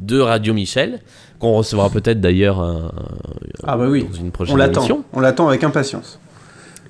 [0.00, 0.98] de Radio Michel,
[1.38, 2.60] qu'on recevra peut-être d'ailleurs
[3.62, 5.04] Ah bah oui, dans une prochaine émission.
[5.12, 6.18] On l'attend avec impatience.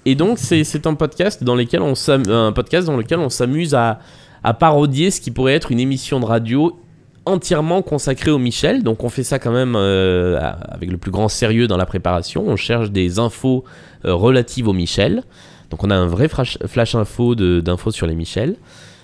[0.04, 4.00] Et donc c'est un podcast dans lequel on un podcast dans lequel on s'amuse à,
[4.42, 6.76] à parodier ce qui pourrait être une émission de radio
[7.24, 8.82] entièrement consacrée au Michel.
[8.82, 12.44] Donc on fait ça quand même euh, avec le plus grand sérieux dans la préparation.
[12.46, 13.64] On cherche des infos
[14.04, 15.22] euh, relatives au Michel.
[15.70, 18.56] Donc on a un vrai flash, flash info de- d'infos sur les Michel.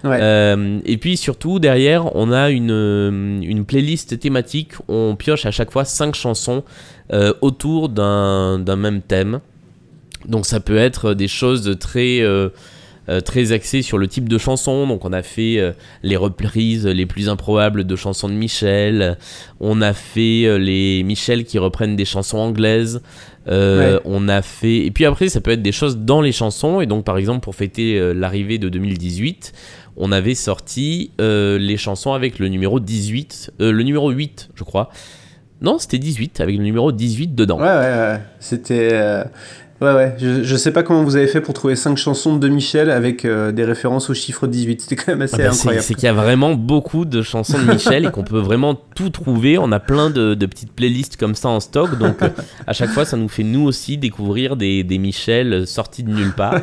[0.05, 0.19] Ouais.
[0.21, 4.73] Euh, et puis surtout derrière on a une, une playlist thématique.
[4.89, 6.63] On pioche à chaque fois 5 chansons
[7.41, 9.41] autour d'un d'un même thème.
[10.27, 12.21] Donc ça peut être des choses très
[13.09, 14.87] euh, très axées sur le type de chanson.
[14.87, 19.17] Donc on a fait euh, les reprises les plus improbables de chansons de Michel.
[19.61, 23.01] On a fait euh, les Michel qui reprennent des chansons anglaises.
[23.47, 23.99] Ouais.
[24.05, 26.83] On a fait et puis après ça peut être des choses dans les chansons.
[26.83, 29.55] Et donc par exemple pour fêter l'arrivée de 2018,
[29.97, 34.91] on avait sorti les chansons avec le numéro 18, euh, le numéro 8 je crois.
[35.63, 37.59] Non, c'était 18 avec le numéro 18 dedans.
[37.59, 38.21] Ouais, ouais, ouais.
[38.39, 39.25] C'était.
[39.81, 40.17] Ouais, ouais.
[40.19, 43.25] Je, je sais pas comment vous avez fait pour trouver 5 chansons de Michel avec
[43.25, 44.81] euh, des références au chiffre 18.
[44.81, 45.85] C'était quand même assez Ah bah, incroyable.
[45.85, 49.11] c'est qu'il y a vraiment beaucoup de chansons de Michel et qu'on peut vraiment tout
[49.11, 49.57] trouver.
[49.57, 51.97] On a plein de, de petites playlists comme ça en stock.
[51.97, 52.29] Donc euh,
[52.67, 56.33] à chaque fois, ça nous fait nous aussi découvrir des, des Michel sortis de nulle
[56.33, 56.57] part.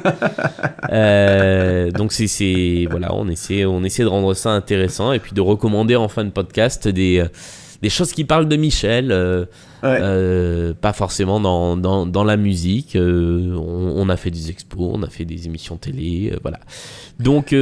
[0.91, 5.33] Euh, donc c'est- c'est voilà, on essaie, on essaie de rendre ça intéressant et puis
[5.33, 7.27] de recommander en fin de podcast des, euh,
[7.85, 9.11] des choses qui parlent de Michel.
[9.11, 9.45] euh,
[9.83, 9.99] Ouais.
[10.01, 12.95] euh, pas forcément dans, dans, dans la musique.
[12.95, 16.59] euh, on, on a fait des expos, on a fait des émissions télé, voilà.
[17.19, 17.53] Donc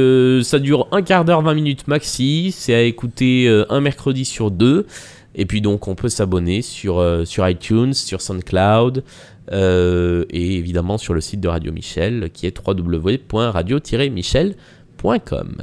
[0.42, 2.52] ça dure un quart d'heure, 20 minutes maxi.
[2.56, 4.86] C'est à écouter un mercredi sur deux.
[5.34, 9.04] Et puis donc on peut s'abonner sur, sur iTunes, sur SoundCloud
[9.52, 15.56] et évidemment sur le site de Radio Michel qui est www.radio-michel.com.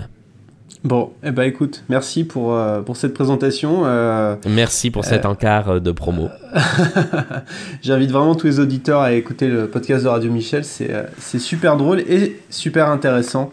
[0.84, 3.84] Bon, eh ben écoute, merci pour, euh, pour cette présentation.
[3.86, 6.30] euh, Merci pour cet encart euh, de promo.
[7.84, 10.64] J'invite vraiment tous les auditeurs à écouter le podcast de Radio Michel.
[10.66, 13.52] C'est super drôle et super intéressant.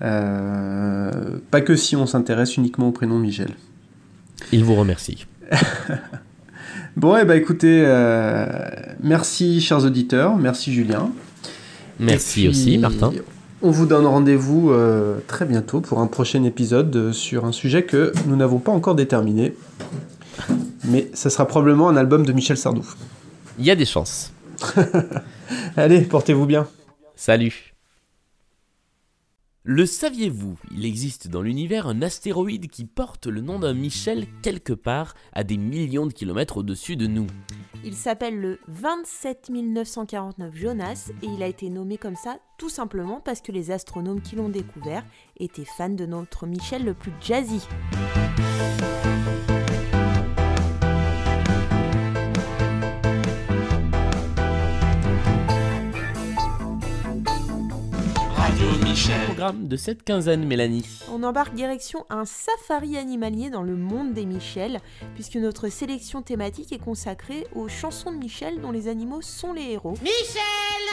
[0.00, 3.50] Pas que si on s'intéresse uniquement au prénom Michel.
[4.52, 5.26] Il vous remercie.
[6.96, 7.82] Bon, eh ben écoutez,
[9.02, 11.10] merci chers auditeurs, merci Julien.
[11.98, 13.12] Merci puis, aussi, Martin.
[13.66, 17.84] On vous donne rendez-vous euh, très bientôt pour un prochain épisode euh, sur un sujet
[17.84, 19.56] que nous n'avons pas encore déterminé.
[20.84, 22.84] Mais ça sera probablement un album de Michel Sardou.
[23.58, 24.34] Il y a des chances.
[25.78, 26.66] Allez, portez-vous bien.
[27.16, 27.73] Salut
[29.66, 34.74] Le saviez-vous Il existe dans l'univers un astéroïde qui porte le nom d'un Michel quelque
[34.74, 37.26] part à des millions de kilomètres au-dessus de nous.
[37.82, 43.22] Il s'appelle le 27 949 Jonas et il a été nommé comme ça tout simplement
[43.24, 45.02] parce que les astronomes qui l'ont découvert
[45.38, 47.66] étaient fans de notre Michel le plus jazzy.
[59.26, 60.86] Programme de cette quinzaine, Mélanie.
[61.10, 64.80] On embarque direction un safari animalier dans le monde des Michel,
[65.14, 69.72] puisque notre sélection thématique est consacrée aux chansons de Michel dont les animaux sont les
[69.72, 69.94] héros.
[70.00, 70.42] Michel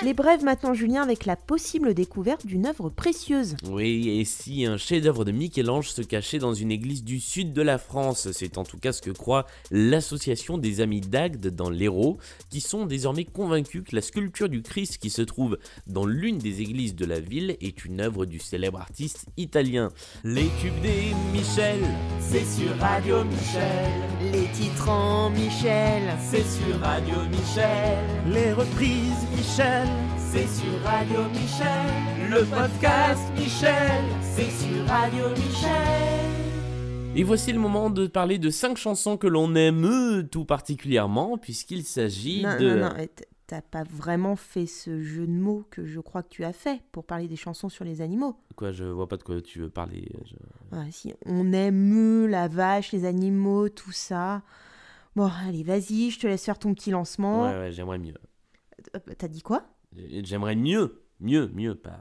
[0.03, 3.56] Les brèves maintenant, Julien, avec la possible découverte d'une œuvre précieuse.
[3.69, 7.61] Oui, et si un chef-d'œuvre de Michel-Ange se cachait dans une église du sud de
[7.61, 8.30] la France?
[8.32, 12.18] C'est en tout cas ce que croit l'association des Amis d'Agde dans l'Hérault,
[12.49, 16.61] qui sont désormais convaincus que la sculpture du Christ qui se trouve dans l'une des
[16.61, 19.89] églises de la ville est une œuvre du célèbre artiste italien.
[20.23, 21.80] Les tubes des Michel,
[22.19, 23.91] c'est sur Radio Michel.
[24.31, 27.97] Les titres en Michel C'est sur Radio Michel.
[28.27, 29.88] Les reprises, Michel.
[30.18, 32.30] C'est sur Radio Michel.
[32.30, 36.31] Le podcast Michel, c'est sur Radio Michel.
[37.13, 41.84] Et voici le moment de parler de cinq chansons que l'on aime tout particulièrement, puisqu'il
[41.84, 42.76] s'agit de.
[42.76, 43.07] non, non,
[43.52, 46.82] t'as pas vraiment fait ce jeu de mots que je crois que tu as fait
[46.94, 48.38] pour parler des chansons sur les animaux.
[48.56, 50.10] Quoi, je vois pas de quoi tu veux parler.
[50.26, 54.41] je- Ouais, si on aime la vache, les animaux, tout ça.
[55.18, 57.44] Bon, allez, vas-y, je te laisse faire ton petit lancement.
[57.44, 58.14] Ouais, ouais, j'aimerais mieux.
[58.95, 59.65] Euh, T'as dit quoi?
[60.23, 61.99] J'aimerais mieux, mieux, mieux, pas.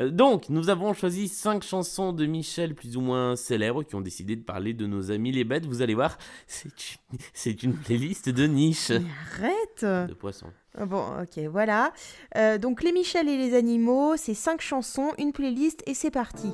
[0.00, 4.00] Euh, Donc, nous avons choisi cinq chansons de Michel plus ou moins célèbres qui ont
[4.00, 5.66] décidé de parler de nos amis les bêtes.
[5.66, 6.68] Vous allez voir, c'est
[7.12, 10.50] une, c'est une playlist de niche Mais arrête de poissons.
[10.78, 11.92] Ah Bon, ok, voilà.
[12.36, 16.48] Euh, donc, les Michel et les animaux, c'est cinq chansons, une playlist et c'est parti.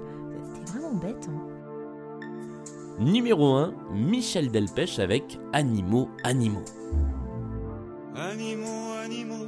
[0.54, 1.48] T'es vraiment bête, hein.
[2.98, 6.64] Numéro 1, Michel Delpech avec Animaux, Animaux.
[8.14, 9.46] Animaux, animaux,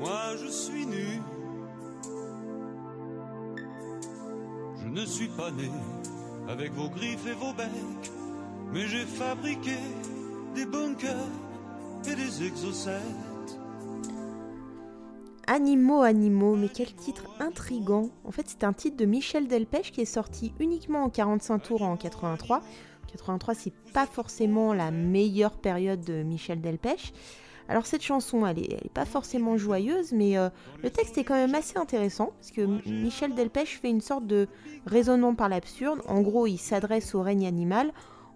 [0.00, 1.20] moi je suis nu.
[4.82, 5.70] Je ne suis pas né
[6.48, 8.10] avec vos griffes et vos becs,
[8.72, 9.76] mais j'ai fabriqué
[10.54, 11.14] des bunkers
[12.10, 13.00] et des exocètes.
[15.46, 18.10] Animaux, animaux, mais quel titre intrigant.
[18.24, 21.82] En fait, c'est un titre de Michel Delpech qui est sorti uniquement en 45 tours
[21.82, 22.62] en 83.
[23.12, 27.12] 83, c'est pas forcément la meilleure période de Michel Delpech.
[27.70, 30.48] Alors cette chanson, elle est, elle est pas forcément joyeuse, mais euh,
[30.82, 34.48] le texte est quand même assez intéressant, parce que Michel Delpech fait une sorte de
[34.86, 36.00] raisonnement par l'absurde.
[36.08, 37.92] En gros, il s'adresse au règne animal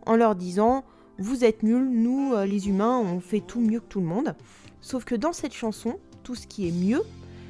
[0.06, 0.85] en leur disant
[1.19, 4.36] «Vous êtes nuls, nous, euh, les humains, on fait tout mieux que tout le monde».
[4.81, 7.02] Sauf que dans cette chanson, tout ce qui est mieux,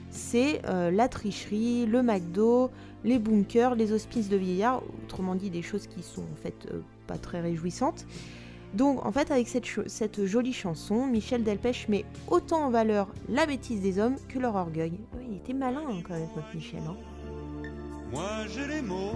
[0.09, 2.71] c'est euh, la tricherie, le McDo,
[3.05, 6.67] les bunkers, les hospices de vieillards, autrement dit des choses qui sont en fait
[7.07, 8.07] pas très réjouissantes.
[8.75, 13.81] Donc en fait avec cette, jolie chanson, Michel Delpech met autant en valeur la bêtise
[13.81, 14.93] des hommes que leur orgueil.
[15.17, 16.81] Oui, il était malin hein, quand même notre Michel.
[16.87, 16.97] hein.
[18.13, 19.13] Moi j'ai les mots.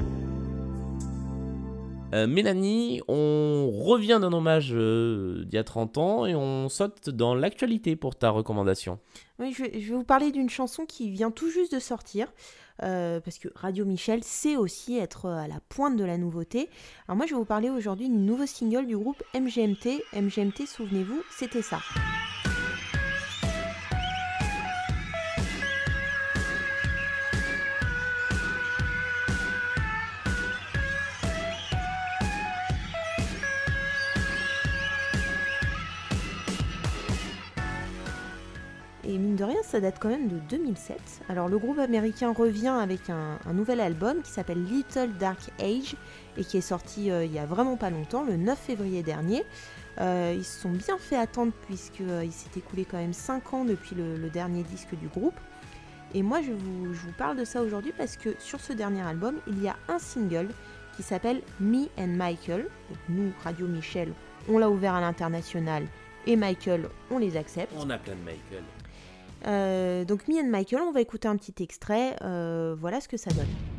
[2.14, 7.10] Euh, Mélanie, on revient d'un hommage euh, d'il y a 30 ans et on saute
[7.10, 8.98] dans l'actualité pour ta recommandation.
[9.38, 12.32] Oui, je vais vous parler d'une chanson qui vient tout juste de sortir,
[12.82, 16.68] euh, parce que Radio Michel sait aussi être à la pointe de la nouveauté.
[17.06, 20.02] Alors moi, je vais vous parler aujourd'hui du nouveau single du groupe MGMT.
[20.14, 21.80] MGMT, souvenez-vous, c'était ça.
[39.08, 41.22] Et mine de rien, ça date quand même de 2007.
[41.30, 45.96] Alors le groupe américain revient avec un, nouvel album qui s'appelle Little Dark Age
[46.36, 49.44] et qui est sorti euh, il y a vraiment pas longtemps, le 9 février dernier.
[49.98, 53.96] Euh, ils se sont bien fait attendre puisqu'il s'est écoulé quand même 5 ans depuis
[53.96, 55.40] le, dernier disque du groupe.
[56.12, 59.00] Et moi je vous, je vous parle de ça aujourd'hui parce que sur ce dernier
[59.00, 60.48] album, il y a un single
[60.96, 62.66] qui s'appelle Me and Michael.
[62.90, 64.12] Donc nous, Radio Michel,
[64.50, 65.84] on l'a ouvert à l'international
[66.26, 67.72] et Michael, on les accepte.
[67.74, 68.64] On a plein de Michael.
[69.46, 72.16] Euh, donc Me and Michael, on va écouter un petit extrait.
[72.22, 73.77] euh, voilà ce que ça donne.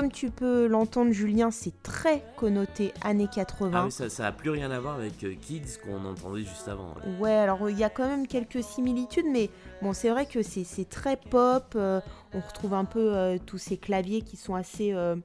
[0.00, 3.70] Comme tu peux l'entendre, Julien, c'est très connoté années 80.
[3.74, 6.68] Ah oui, ça, ça a plus rien à voir avec euh, Kids qu'on entendait juste
[6.68, 6.94] avant.
[6.94, 7.18] ouais.
[7.18, 9.50] Ouais, alors il y a quand même quelques similitudes, mais
[9.82, 11.74] bon, c'est vrai que c'est c'est très pop.
[11.76, 12.00] euh,
[12.32, 15.16] on retrouve un peu euh, tous ces claviers qui sont assez, euh,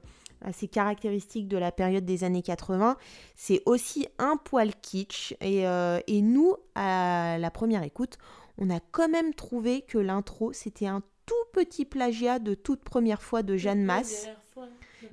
[0.44, 2.98] assez caractéristiques de la période des années 80.
[3.34, 5.32] C'est aussi un poil kitsch.
[5.40, 8.18] Et, euh, et nous, à la première écoute,
[8.58, 13.22] on a quand même trouvé que l'intro, c'était un tout petit plagiat de toute première
[13.22, 14.28] fois de Jeanne Masse.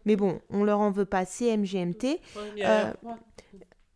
[0.05, 2.19] Mais bon, on leur en veut pas, c'est MGMT.
[2.65, 2.93] Euh,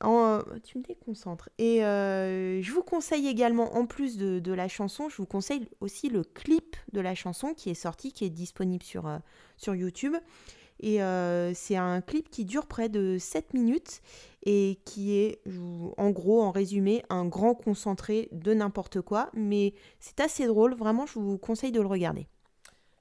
[0.01, 1.49] en- tu me déconcentres.
[1.57, 5.67] Et euh, je vous conseille également, en plus de, de la chanson, je vous conseille
[5.81, 9.17] aussi le clip de la chanson qui est sorti, qui est disponible sur, euh,
[9.57, 10.15] sur YouTube.
[10.79, 14.01] Et euh, c'est un clip qui dure près de 7 minutes
[14.45, 15.41] et qui est,
[15.97, 19.31] en gros, en résumé, un grand concentré de n'importe quoi.
[19.33, 22.27] Mais c'est assez drôle, vraiment, je vous conseille de le regarder.